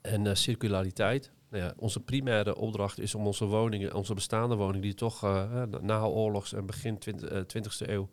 en 0.00 0.36
circulariteit. 0.36 1.30
Nou 1.54 1.66
ja, 1.66 1.74
onze 1.76 2.00
primaire 2.00 2.56
opdracht 2.56 3.00
is 3.00 3.14
om 3.14 3.26
onze 3.26 3.44
woningen, 3.44 3.94
onze 3.94 4.14
bestaande 4.14 4.54
woningen, 4.54 4.80
die 4.80 4.94
toch 4.94 5.24
eh, 5.24 5.62
eh, 5.62 5.68
na 5.80 6.04
oorlogs 6.04 6.52
en 6.52 6.66
begin 6.66 6.98
20, 6.98 7.28
eh, 7.28 7.40
20e 7.40 7.90
eeuw, 7.90 8.08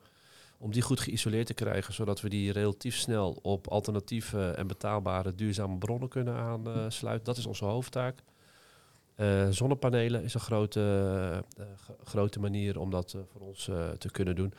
om 0.58 0.72
die 0.72 0.82
goed 0.82 1.00
geïsoleerd 1.00 1.48
te 1.48 1.54
krijgen, 1.54 1.94
zodat 1.94 2.22
we 2.22 2.30
die 2.30 2.52
relatief 2.52 2.96
snel 2.96 3.40
op 3.42 3.68
alternatieve 3.68 4.50
en 4.50 4.68
betaalbare 4.68 5.36
duurzame 5.36 5.78
bronnen 5.78 6.10
kunnen 6.10 6.36
aansluiten. 6.36 7.26
Dat 7.26 7.38
is 7.38 7.46
onze 7.46 7.66
hoofdtaak. 7.66 8.24
Eh, 9.22 9.48
zonnepanelen 9.50 10.24
is 10.24 10.34
een 10.34 10.40
grote, 10.40 11.44
eh, 11.58 11.66
grote 12.04 12.40
manier 12.40 12.80
om 12.80 12.90
dat 12.90 13.14
eh, 13.14 13.22
voor 13.32 13.42
ons 13.42 13.68
eh, 13.68 13.90
te 13.90 14.12
kunnen 14.12 14.36
doen. 14.36 14.54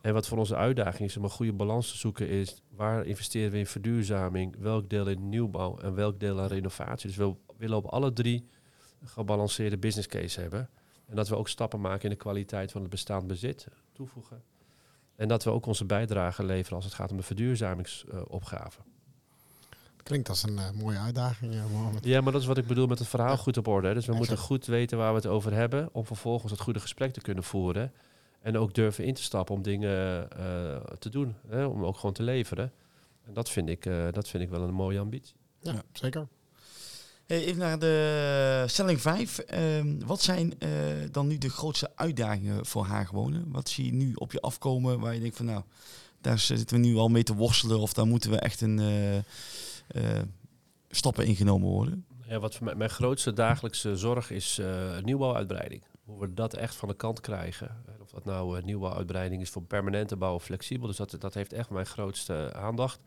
En 0.00 0.12
wat 0.12 0.28
voor 0.28 0.38
onze 0.38 0.56
uitdaging 0.56 1.08
is 1.08 1.16
om 1.16 1.24
een 1.24 1.30
goede 1.30 1.52
balans 1.52 1.90
te 1.90 1.98
zoeken 1.98 2.28
is 2.28 2.62
waar 2.76 3.06
investeren 3.06 3.50
we 3.50 3.58
in 3.58 3.66
verduurzaming, 3.66 4.56
welk 4.58 4.90
deel 4.90 5.06
in 5.06 5.28
nieuwbouw 5.28 5.78
en 5.78 5.94
welk 5.94 6.20
deel 6.20 6.40
aan 6.40 6.46
renovatie. 6.46 7.08
Dus 7.08 7.16
we 7.16 7.34
willen 7.62 7.76
op 7.76 7.84
alle 7.86 8.12
drie 8.12 8.46
een 9.00 9.08
gebalanceerde 9.08 9.78
business 9.78 10.08
case 10.08 10.40
hebben. 10.40 10.68
En 11.06 11.16
dat 11.16 11.28
we 11.28 11.36
ook 11.36 11.48
stappen 11.48 11.80
maken 11.80 12.02
in 12.04 12.10
de 12.10 12.16
kwaliteit 12.16 12.72
van 12.72 12.80
het 12.80 12.90
bestaand 12.90 13.26
bezit 13.26 13.66
toevoegen. 13.92 14.42
En 15.16 15.28
dat 15.28 15.44
we 15.44 15.50
ook 15.50 15.66
onze 15.66 15.84
bijdrage 15.84 16.44
leveren 16.44 16.76
als 16.76 16.84
het 16.84 16.94
gaat 16.94 17.10
om 17.10 17.16
de 17.16 17.22
verduurzamingsopgave. 17.22 18.80
Klinkt 20.02 20.28
als 20.28 20.42
een 20.42 20.58
eh, 20.58 20.70
mooie 20.70 20.98
uitdaging, 20.98 21.54
eh, 21.54 21.66
Mohammed. 21.72 22.04
Ja, 22.04 22.20
maar 22.20 22.32
dat 22.32 22.40
is 22.40 22.46
wat 22.46 22.58
ik 22.58 22.66
bedoel 22.66 22.86
met 22.86 22.98
het 22.98 23.08
verhaal 23.08 23.30
Ja. 23.30 23.36
goed 23.36 23.56
op 23.56 23.66
orde. 23.66 23.88
hè. 23.88 23.94
Dus 23.94 24.06
we 24.06 24.14
moeten 24.14 24.38
goed 24.38 24.66
weten 24.66 24.98
waar 24.98 25.10
we 25.10 25.16
het 25.16 25.26
over 25.26 25.52
hebben, 25.52 25.88
om 25.92 26.06
vervolgens 26.06 26.52
het 26.52 26.60
goede 26.60 26.80
gesprek 26.80 27.12
te 27.12 27.20
kunnen 27.20 27.44
voeren. 27.44 27.92
En 28.40 28.56
ook 28.58 28.74
durven 28.74 29.04
in 29.04 29.14
te 29.14 29.22
stappen 29.22 29.54
om 29.54 29.62
dingen 29.62 30.30
eh, 30.30 30.76
te 30.98 31.08
doen, 31.08 31.34
hè, 31.48 31.64
om 31.64 31.84
ook 31.84 31.96
gewoon 31.96 32.12
te 32.14 32.22
leveren. 32.22 32.72
En 33.24 33.32
dat 33.34 33.50
vind 33.50 33.68
ik, 33.68 33.86
eh, 33.86 34.06
dat 34.12 34.28
vind 34.28 34.42
ik 34.42 34.48
wel 34.50 34.62
een 34.62 34.74
mooie 34.74 34.98
ambitie. 34.98 35.34
Ja, 35.60 35.82
zeker. 35.92 36.26
Hey, 37.32 37.44
even 37.44 37.58
naar 37.58 37.78
de 37.78 38.64
stelling 38.66 39.00
5. 39.00 39.44
wat 40.06 40.22
zijn 40.22 40.58
eh, 40.58 40.70
dan 41.10 41.26
nu 41.26 41.38
de 41.38 41.50
grootste 41.50 41.90
uitdagingen 41.94 42.66
voor 42.66 42.84
Haagwonen? 42.84 43.44
Wat 43.50 43.68
zie 43.68 43.84
je 43.84 43.92
nu 43.92 44.12
op 44.14 44.32
je 44.32 44.40
afkomen 44.40 45.00
waar 45.00 45.14
je 45.14 45.20
denkt 45.20 45.36
van 45.36 45.46
nou, 45.46 45.62
daar 46.20 46.38
zitten 46.38 46.80
we 46.80 46.86
nu 46.86 46.96
al 46.96 47.08
mee 47.08 47.22
te 47.22 47.34
worstelen 47.34 47.78
of 47.78 47.92
daar 47.92 48.06
moeten 48.06 48.30
we 48.30 48.38
echt 48.38 48.60
een 48.60 48.78
eh, 48.78 49.16
eh, 49.16 50.22
stappen 50.90 51.26
ingenomen 51.26 51.68
worden? 51.68 52.04
Ja, 52.28 52.38
wat 52.38 52.54
voor 52.54 52.64
mij, 52.64 52.74
mijn 52.74 52.90
grootste 52.90 53.32
dagelijkse 53.32 53.96
zorg 53.96 54.30
is 54.30 54.58
eh, 54.58 54.98
nieuwbouwuitbreiding. 55.02 55.82
Hoe 56.04 56.20
we 56.20 56.34
dat 56.34 56.54
echt 56.54 56.74
van 56.74 56.88
de 56.88 56.94
kant 56.94 57.20
krijgen. 57.20 57.68
En 57.68 58.00
of 58.02 58.10
dat 58.10 58.24
nou 58.24 58.58
eh, 58.58 58.64
nieuwbouwuitbreiding 58.64 59.42
is 59.42 59.50
voor 59.50 59.62
permanente 59.62 60.16
bouw 60.16 60.34
of 60.34 60.44
flexibel. 60.44 60.86
Dus 60.86 60.96
dat, 60.96 61.16
dat 61.18 61.34
heeft 61.34 61.52
echt 61.52 61.70
mijn 61.70 61.86
grootste 61.86 62.52
aandacht. 62.54 63.00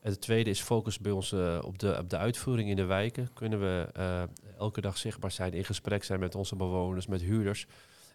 En 0.00 0.10
het 0.10 0.20
tweede 0.20 0.50
is 0.50 0.60
focus 0.60 0.98
bij 0.98 1.12
ons 1.12 1.32
eh, 1.32 1.58
op, 1.64 1.78
de, 1.78 1.98
op 1.98 2.10
de 2.10 2.16
uitvoering 2.16 2.68
in 2.68 2.76
de 2.76 2.84
wijken. 2.84 3.32
Kunnen 3.34 3.60
we 3.60 3.88
eh, 3.92 4.22
elke 4.58 4.80
dag 4.80 4.98
zichtbaar 4.98 5.30
zijn, 5.30 5.52
in 5.52 5.64
gesprek 5.64 6.04
zijn 6.04 6.20
met 6.20 6.34
onze 6.34 6.56
bewoners, 6.56 7.06
met 7.06 7.20
huurders. 7.20 7.66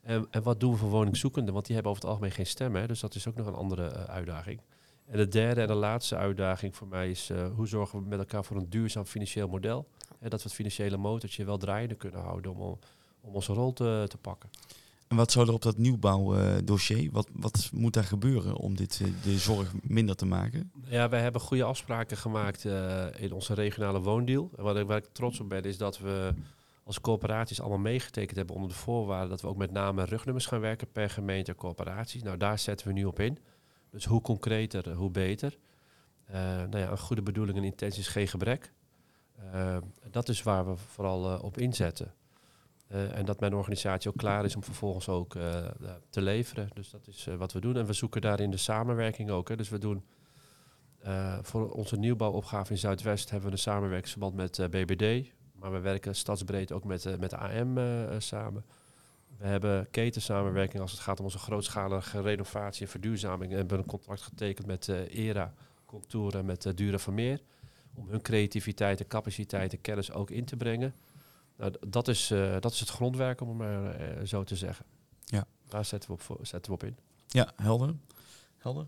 En, 0.04 0.28
en 0.30 0.44
wat 0.44 0.60
doen 0.60 0.72
we 0.72 0.78
voor 0.78 0.90
woningzoekenden? 0.90 1.54
Want 1.54 1.66
die 1.66 1.74
hebben 1.74 1.92
over 1.92 2.04
het 2.04 2.12
algemeen 2.12 2.36
geen 2.36 2.48
stem. 2.48 2.76
Hè? 2.76 2.88
Dus 2.88 3.00
dat 3.00 3.16
is 3.16 3.28
ook 3.28 3.36
nog 3.36 3.48
een 3.48 3.54
andere 3.54 3.88
eh, 3.88 4.04
uitdaging. 4.04 4.62
En 5.06 5.18
de 5.18 5.28
derde 5.28 5.62
en 5.62 5.68
de 5.68 5.74
laatste 5.74 6.16
uitdaging 6.16 6.76
voor 6.76 6.88
mij 6.88 7.10
is 7.10 7.32
hoe 7.56 7.68
zorgen 7.68 8.00
we 8.00 8.08
met 8.08 8.20
elkaar 8.20 8.46
voor 8.46 8.58
een 8.58 8.70
duurzaam 8.70 9.06
financieel 9.06 9.48
model. 9.48 9.88
Hè, 10.20 10.30
dat 10.30 10.40
we 10.42 10.48
het 10.48 10.56
financiële 10.56 10.98
motortje 10.98 11.46
wel 11.46 11.58
draaiende 11.58 11.96
kunnen 11.96 12.22
houden 12.22 12.56
om, 12.56 12.80
om 13.22 13.34
onze 13.34 13.54
rol 13.54 13.74
te, 13.74 14.06
te 14.08 14.18
pakken. 14.18 14.50
En 15.08 15.16
wat 15.16 15.32
zou 15.32 15.48
er 15.48 15.54
op 15.54 15.62
dat 15.62 15.78
nieuwbouwdossier, 15.78 17.12
wat, 17.12 17.28
wat 17.34 17.70
moet 17.74 17.94
daar 17.94 18.04
gebeuren 18.04 18.56
om 18.56 18.76
dit, 18.76 19.02
eh, 19.02 19.08
de 19.24 19.38
zorg 19.38 19.74
minder 19.82 20.16
te 20.16 20.26
maken? 20.26 20.72
Ja, 20.84 21.10
wij 21.10 21.22
hebben 21.22 21.42
goede 21.42 21.64
afspraken 21.64 22.18
gemaakt 22.18 22.66
eh, 22.66 23.06
in 23.18 23.32
onze 23.32 23.54
regionale 23.54 24.02
woondeal. 24.02 24.52
En 24.58 24.64
wat 24.64 24.78
ik, 24.78 24.88
waar 24.88 24.98
ik 24.98 25.08
trots 25.12 25.40
op 25.40 25.50
ben, 25.50 25.64
is 25.64 25.78
dat 25.78 26.00
we 26.00 26.34
als 26.84 27.02
coöperaties 27.02 27.60
allemaal 27.60 27.78
meegetekend 27.78 28.38
hebben 28.38 28.56
onder 28.56 28.70
de 28.72 28.78
voorwaarden 28.78 29.30
dat 29.30 29.42
we 29.42 29.48
ook 29.48 29.58
met 29.58 29.72
name 29.72 30.06
rugnummers 30.06 30.46
gaan 30.46 30.60
werken 30.60 30.92
per 30.92 31.10
gemeente 31.10 31.52
en 31.52 31.58
coöperaties. 31.58 32.24
Nou, 32.24 32.38
daar 32.38 32.60
zetten 32.60 32.88
we 32.88 32.94
nu 32.94 33.06
op 33.06 33.20
in. 33.20 33.38
Dus 33.92 34.06
hoe 34.06 34.22
concreter, 34.22 34.94
hoe 34.94 35.12
beter. 35.12 35.58
Eh 36.26 36.40
nou 36.42 36.78
ja, 36.78 36.92
een 36.92 36.98
goede 36.98 37.22
bedoeling 37.22 37.58
en 37.58 37.64
intentie 37.64 38.00
is 38.00 38.08
geen 38.08 38.28
gebrek. 38.28 38.74
Eh, 39.52 39.78
dat 40.12 40.30
is 40.30 40.44
waar 40.44 40.66
we 40.66 40.76
vooral 40.76 41.32
eh, 41.34 41.44
op 41.44 41.58
inzetten. 41.58 42.14
Eh, 42.88 43.18
en 43.18 43.26
dat 43.26 43.40
mijn 43.40 43.54
organisatie 43.54 44.10
ook 44.10 44.18
klaar 44.18 44.46
is 44.46 44.56
om 44.56 44.64
vervolgens 44.64 45.10
ook 45.10 45.36
eh, 45.36 45.66
te 46.10 46.22
leveren. 46.22 46.70
Dus 46.74 46.90
dat 46.90 47.08
is 47.08 47.28
eh, 47.28 47.36
wat 47.36 47.54
we 47.54 47.60
doen. 47.60 47.78
En 47.78 47.86
we 47.86 47.94
zoeken 47.94 48.22
daarin 48.22 48.52
de 48.52 48.58
samenwerking 48.58 49.30
ook. 49.30 49.50
Hè. 49.50 49.56
Dus 49.56 49.70
we 49.70 49.78
doen 49.78 50.04
voor 51.42 51.72
onze 51.72 51.98
nieuwbouwopgave 51.98 52.72
in 52.72 52.78
Zuidwest 52.78 53.30
hebben 53.30 53.50
we 53.50 53.56
een 53.56 53.62
samenwerkingsverband 53.62 54.36
met 54.36 54.68
BBD. 54.70 55.32
Maar 55.60 55.72
we 55.72 55.80
werken 55.80 56.16
stadsbreed 56.16 56.72
ook 56.72 56.84
met, 56.84 57.20
met 57.20 57.34
AM 57.34 57.78
samen. 58.18 58.66
We 59.38 59.48
hebben 59.48 59.90
ketensamenwerking 59.92 60.82
als 60.82 60.92
het 60.92 61.00
gaat 61.00 61.20
om 61.20 61.26
onze 61.26 61.38
grootschalige 61.38 62.22
renovatie 62.22 62.86
en 62.86 62.92
verduurzaming. 62.92 63.44
En 63.44 63.50
we 63.50 63.56
hebben 63.56 63.78
een 63.78 63.86
contract 63.86 64.22
getekend 64.22 64.68
met 64.68 64.88
ERA, 65.10 65.54
Contour 65.86 66.36
en 66.36 66.46
met 66.46 66.72
Dura 66.76 67.00
Vermeer. 67.00 67.42
Om 67.94 68.10
hun 68.10 68.22
creativiteit 68.22 69.00
en 69.00 69.08
capaciteit 69.08 69.74
en 69.74 69.82
kennis 69.82 70.12
ook 70.12 70.32
in 70.32 70.46
te 70.46 70.56
brengen. 70.56 70.94
Nou, 71.58 71.74
dat, 71.88 72.08
is, 72.08 72.32
eh, 72.32 72.56
dat 72.60 72.72
is 72.72 72.80
het 72.80 72.90
grondwerk, 72.90 73.42
om 73.42 73.48
het 73.48 73.58
maar 73.58 73.96
eh, 73.96 74.26
zo 74.26 74.44
te 74.44 74.56
zeggen. 74.56 74.86
Ja. 75.26 75.48
Daar 75.70 75.86
zetten 75.86 76.10
we 76.10 76.16
op, 76.16 76.40
zetten 76.46 76.72
we 76.72 76.78
op 76.78 76.84
in. 76.84 76.98
Ja, 77.28 77.52
helder. 77.56 77.96
Helder. 78.58 78.88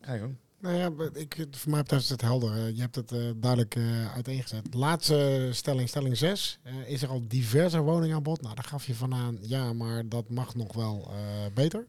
Ga 0.00 0.12
je 0.12 0.18
gang. 0.20 0.36
Nou 0.60 0.74
ja, 0.76 1.10
ik, 1.12 1.46
voor 1.50 1.70
mij 1.70 1.80
betreft 1.82 2.02
is 2.04 2.08
het 2.10 2.20
helder. 2.20 2.70
Je 2.74 2.80
hebt 2.80 2.94
het 2.94 3.12
eh, 3.12 3.30
duidelijk 3.36 3.74
eh, 3.74 4.14
uiteengezet. 4.14 4.74
Laatste 4.74 5.48
stelling, 5.52 5.88
stelling 5.88 6.16
6. 6.16 6.58
is 6.86 7.02
er 7.02 7.08
al 7.08 7.22
diverse 7.28 7.80
woningaanbod? 7.80 8.42
Nou, 8.42 8.54
daar 8.54 8.64
gaf 8.64 8.86
je 8.86 8.94
van 8.94 9.14
aan, 9.14 9.38
ja, 9.40 9.72
maar 9.72 10.08
dat 10.08 10.28
mag 10.30 10.54
nog 10.54 10.72
wel 10.74 11.10
eh, 11.10 11.16
beter. 11.54 11.86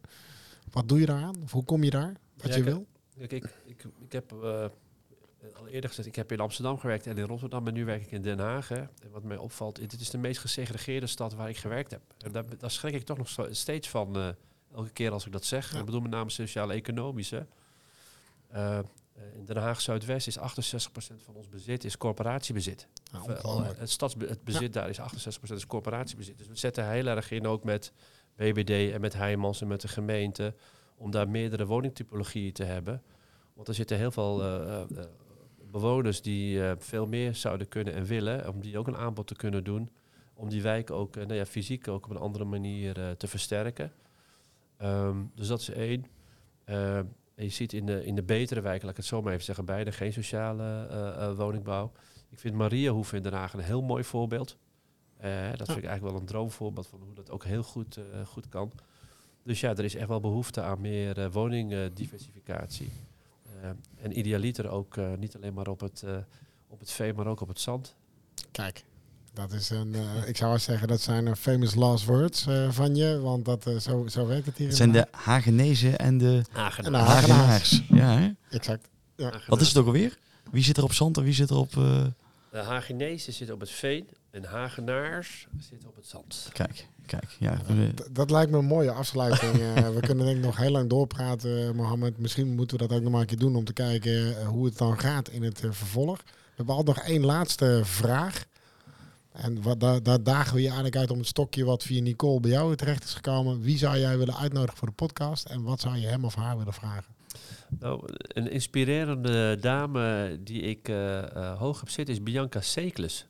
Wat 0.72 0.90
doe 0.90 1.00
je 1.00 1.06
daaraan? 1.06 1.36
Of 1.44 1.52
hoe 1.52 1.63
kom 1.63 1.84
je 1.84 1.90
daar? 1.90 2.13
Wat 2.38 2.48
Ja, 2.48 2.54
je 2.54 2.60
ik- 2.60 2.66
wil? 2.66 2.86
Kijk, 3.18 3.32
ik, 3.32 3.44
ik, 3.66 3.84
ik 4.00 4.12
heb 4.12 4.32
eh, 4.44 4.66
al 5.56 5.68
eerder 5.68 5.90
gezegd, 5.90 6.08
ik 6.08 6.16
heb 6.16 6.32
in 6.32 6.40
Amsterdam 6.40 6.80
gewerkt 6.80 7.08
en 7.08 7.18
in 7.18 7.26
Rotterdam 7.26 7.68
en 7.68 7.74
nu 7.74 7.86
werk 7.86 8.02
ik 8.02 8.12
in 8.12 8.22
Den 8.22 8.40
Haag. 8.40 8.68
Hè. 8.68 8.80
En 8.80 9.12
wat 9.12 9.24
mij 9.24 9.38
opvalt, 9.38 9.76
dit 9.76 10.00
is 10.00 10.10
de 10.10 10.18
meest 10.18 10.40
gesegregeerde 10.40 11.08
stad 11.08 11.34
waar 11.34 11.50
ik 11.50 11.58
gewerkt 11.58 11.92
heb. 11.92 12.02
En 12.18 12.32
daar, 12.32 12.44
daar 12.58 12.72
schrik 12.72 12.94
ik 12.94 13.04
toch 13.04 13.18
nog 13.18 13.30
steeds 13.50 13.90
van, 13.90 14.16
eh, 14.16 14.28
elke 14.74 14.90
keer 14.90 15.12
als 15.12 15.26
ik 15.26 15.32
dat 15.32 15.46
zeg. 15.46 15.72
Ja. 15.72 15.80
Ik 15.80 15.86
bedoel 15.86 16.02
met 16.02 16.12
name 16.12 16.30
sociaal-economische. 16.30 17.48
Eh, 18.48 18.80
in 19.36 19.46
Den 19.46 19.58
Haag 19.58 19.82
Zuidwest 19.82 20.28
is 20.28 20.38
68% 20.38 21.24
van 21.24 21.36
ons 21.36 21.50
bezit 21.50 21.84
is 21.84 21.98
corporatiebezit. 21.98 22.88
Of, 23.14 23.28
eh, 23.28 23.70
het, 23.78 23.90
stadsbe 23.90 24.28
het 24.28 24.44
bezit 24.44 24.74
daar 24.74 24.90
is 24.90 25.00
68% 25.00 25.58
is 25.60 25.68
corporatiebezit. 25.68 26.38
Dus 26.38 26.48
we 26.48 26.56
zetten 26.56 26.90
heel 26.90 27.06
erg 27.06 27.32
in 27.32 27.48
ook 27.48 27.64
met 27.64 27.92
BBD 28.36 28.94
en 28.94 29.02
met 29.02 29.14
Heijmans 29.14 29.62
en 29.62 29.68
met 29.68 29.82
de 29.82 29.88
gemeente 29.88 30.54
om 30.98 31.12
daar 31.12 31.30
meerdere 31.30 31.66
woningtypologieën 31.66 32.54
te 32.54 32.64
hebben. 32.64 33.04
Want 33.58 33.68
er 33.68 33.74
zitten 33.74 33.98
heel 33.98 34.12
veel 34.12 34.42
eh, 34.42 34.56
eh, 34.56 34.82
eh, 34.82 35.06
bewoners 35.71 36.21
die 36.21 36.63
eh, 36.63 36.71
veel 36.77 37.08
meer 37.08 37.36
zouden 37.36 37.67
kunnen 37.67 37.93
en 37.93 38.03
willen, 38.06 38.49
om 38.53 38.62
die 38.62 38.77
ook 38.77 38.88
een 38.88 38.97
aanbod 38.97 39.27
te 39.27 39.36
kunnen 39.36 39.63
doen, 39.63 39.89
om 40.34 40.49
die 40.49 40.62
wijk 40.62 40.91
ook 40.91 41.15
eh, 41.15 41.25
nou 41.25 41.38
ja, 41.38 41.45
fysiek 41.45 41.88
ook 41.88 42.06
op 42.06 42.12
een 42.12 42.17
andere 42.17 42.45
manier 42.45 42.99
eh, 42.99 43.12
te 43.12 43.27
versterken. 43.27 43.91
Ehm, 44.77 45.23
dus 45.36 45.47
dat 45.47 45.60
is 45.60 45.69
één. 45.69 46.06
Je 47.36 47.49
ziet 47.49 47.73
in 47.73 47.86
de, 47.86 48.06
in 48.06 48.15
de 48.15 48.23
betere 48.23 48.62
wijken, 48.62 48.82
laat 48.82 48.91
ik 48.91 48.97
het 48.97 49.06
zo 49.06 49.21
maar 49.21 49.34
even 49.34 49.45
zeggen, 49.45 49.65
beide 49.65 49.91
geen 49.91 50.13
sociale 50.13 51.34
woningbouw. 51.36 51.91
Ik 52.30 52.39
vind 52.39 52.56
Mariahoeve 52.56 53.15
in 53.15 53.23
Den 53.23 53.34
Haag 53.34 53.53
een 53.53 53.60
heel 53.60 53.82
mooi 53.82 54.03
voorbeeld. 54.03 54.58
Dat 55.58 55.67
vind 55.67 55.77
ik 55.77 55.86
eigenlijk 55.86 56.01
wel 56.01 56.15
een 56.15 56.25
droomvoorbeeld 56.25 56.88
van 56.88 57.01
hoe 57.01 57.13
dat 57.13 57.32
ook 57.32 57.43
heel 57.43 57.63
goed, 57.63 57.99
goed 58.25 58.49
kan. 58.49 58.71
Dus 59.43 59.60
ja, 59.60 59.69
er 59.69 59.84
is 59.84 59.95
echt 59.95 60.08
wel 60.08 60.19
behoefte 60.19 60.62
aan 60.62 60.82
meer 60.82 61.32
woningdiversificatie. 61.32 62.91
Eh, 63.62 63.70
en 64.02 64.17
idealiter 64.17 64.70
ook 64.70 64.98
eh, 64.98 65.06
niet 65.20 65.36
alleen 65.36 65.54
maar 65.54 65.67
op 65.67 65.80
het, 65.80 66.04
eh, 66.06 66.15
op 66.67 66.80
het 66.80 66.91
vee, 66.91 67.13
maar 67.13 67.28
ook 67.28 67.41
op 67.41 67.48
het 67.48 67.60
zand. 67.60 67.96
Kijk, 68.52 68.84
dat 69.34 69.52
is 69.52 69.70
een, 69.70 69.96
eh, 69.96 70.28
ik 70.28 70.38
zou 70.38 70.50
wel 70.50 70.60
zeggen, 70.60 70.88
dat 70.88 71.02
zijn 71.02 71.36
famous 71.36 71.76
last 71.76 72.06
words 72.06 72.46
eh, 72.48 72.72
van 72.72 72.96
je. 72.96 73.20
Want 73.20 73.46
dat, 73.46 73.70
zo, 73.80 74.08
zo 74.08 74.26
werkt 74.28 74.46
het 74.46 74.58
hier. 74.58 74.67
Het 74.67 74.78
zijn 74.78 74.91
de 74.91 75.08
Hagenezen 75.12 75.98
en 75.98 76.17
de 76.17 76.43
En 76.84 76.91
de 76.91 76.98
Hagenaars. 76.98 77.84
Ja, 77.89 78.17
hè? 78.17 78.30
Exact. 78.50 78.89
Wat 79.48 79.62
is 79.62 79.67
het 79.67 79.78
ook 79.78 79.86
alweer? 79.86 80.17
Wie 80.52 80.63
zit 80.63 80.78
er 80.78 80.84
op 80.84 80.93
zand 80.93 81.17
en 81.17 81.24
wie 81.24 81.34
zit 81.34 81.50
er 81.50 81.58
op... 81.58 81.74
eh, 82.58 82.63
De 82.63 82.70
Hagenezen 82.70 83.34
zitten 83.34 83.56
op 83.56 83.62
het 83.62 83.70
veen 83.72 84.08
en 84.32 84.43
Hagenaars 84.43 85.48
zitten 85.60 85.89
op 85.89 85.96
het 85.96 86.06
zand. 86.08 86.50
Kijk, 86.54 86.88
kijk. 87.06 87.36
Ja, 87.39 87.52
eh, 87.67 87.88
D- 87.96 88.15
Dat 88.15 88.30
lijkt 88.32 88.52
me 88.52 88.58
een 88.58 88.65
mooie 88.65 88.91
afsluiting. 88.91 89.54
Eh, 89.76 89.89
we 89.89 90.00
kunnen 90.00 90.26
denk 90.26 90.38
ik 90.38 90.43
nog 90.43 90.58
heel 90.58 90.72
lang 90.72 90.89
doorpraten, 90.89 91.76
Mohammed. 91.76 92.17
Misschien 92.17 92.56
moeten 92.56 92.78
we 92.78 92.88
dat 92.88 92.98
ook 92.98 93.04
nog 93.04 93.12
maar 93.12 93.22
een 93.22 93.28
keer 93.28 93.38
doen 93.38 93.56
om 93.56 93.63
te 93.65 93.74
kijken 93.74 94.38
eh, 94.39 94.48
hoe 94.48 94.65
het 94.65 94.78
dan 94.78 95.00
gaat 95.00 95.30
in 95.30 95.43
het 95.43 95.63
eh, 95.63 95.72
vervolg. 95.72 96.17
We 96.24 96.32
hebben 96.56 96.76
altijd 96.76 96.98
nog 96.98 97.06
één 97.06 97.26
laatste 97.26 97.82
vraag. 97.84 98.46
En 99.32 99.62
wat, 99.62 99.80
daar, 99.80 100.04
daar 100.04 100.24
dagen 100.24 100.54
we 100.54 100.60
je 100.60 100.65
eigenlijk 100.65 100.96
uit 100.98 101.12
om 101.12 101.17
het 101.17 101.28
stokje 101.28 101.65
wat 101.65 101.84
via 101.84 102.02
Nicole 102.02 102.39
bij 102.39 102.52
jou 102.52 102.76
terecht 102.76 103.04
is 103.04 103.13
gekomen. 103.13 103.62
Wie 103.62 103.78
zou 103.78 103.98
jij 103.98 104.17
willen 104.17 104.36
uitnodigen 104.38 104.78
voor 104.78 104.88
de 104.88 104.93
podcast 104.93 105.46
en 105.46 105.63
wat 105.63 105.80
zou 105.82 105.98
je 105.98 106.08
hem 106.08 106.26
of 106.26 106.36
haar 106.36 106.58
willen 106.58 106.74
vragen? 106.74 107.15
Nou, 107.80 108.10
een 108.27 108.51
inspirerende 108.51 109.58
dame 109.60 110.38
die 110.43 110.62
ik 110.62 110.89
eh, 110.89 111.36
eh, 111.36 111.58
hoog 111.60 111.80
heb 111.80 111.89
zitten 111.89 112.15
is 112.15 112.23
Bianca 112.23 112.62
Sekles. 112.62 113.27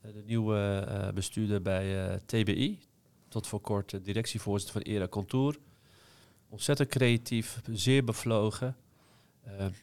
Eh, 0.00 0.12
de 0.12 0.22
nieuwe 0.26 1.10
bestuurder 1.14 1.62
bij 1.62 2.18
TBI. 2.26 2.78
Tot 3.28 3.46
voor 3.46 3.60
kort 3.60 4.04
directievoorzitter 4.04 4.82
van 4.82 4.92
ERA 4.92 5.08
Contour. 5.08 5.58
Ontzettend 6.48 6.88
creatief, 6.88 7.60
zeer 7.72 8.04
bevlogen. 8.04 8.76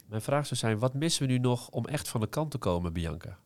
Mijn 0.07 0.21
vraag 0.21 0.47
zou 0.47 0.59
zijn, 0.59 0.79
wat 0.79 0.93
missen 0.93 1.27
we 1.27 1.31
nu 1.31 1.39
nog 1.39 1.69
om 1.69 1.85
echt 1.85 2.07
van 2.07 2.21
de 2.21 2.27
kant 2.27 2.51
te 2.51 2.57
komen, 2.57 2.93
Bianca? 2.93 3.37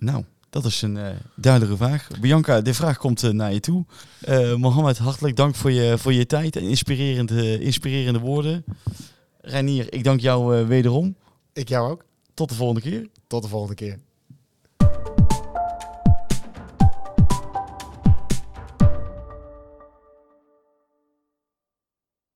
nou, 0.00 0.24
dat 0.50 0.64
is 0.64 0.82
een 0.82 0.96
eh, 0.96 1.16
duidelijke 1.34 1.76
vraag. 1.76 2.08
Bianca, 2.20 2.60
de 2.60 2.74
vraag 2.74 2.96
komt 2.98 3.32
naar 3.32 3.52
je 3.52 3.60
toe. 3.60 3.84
Mohammed, 4.56 4.98
hartelijk 4.98 5.36
dank 5.36 5.54
voor 5.54 5.70
je, 5.70 5.98
voor 5.98 6.12
je 6.12 6.26
tijd 6.26 6.56
en 6.56 6.62
inspirerende, 6.62 7.60
inspirerende 7.60 8.18
woorden. 8.18 8.64
Reinier, 9.48 9.92
ik 9.92 10.04
dank 10.04 10.20
jou 10.20 10.56
eh, 10.56 10.66
wederom. 10.66 11.16
Ik 11.52 11.68
jou 11.68 11.90
ook. 11.90 12.04
Tot 12.34 12.48
de 12.48 12.54
volgende 12.54 12.80
keer. 12.80 13.08
Tot 13.26 13.42
de 13.42 13.48
volgende 13.48 13.74
keer. 13.74 13.98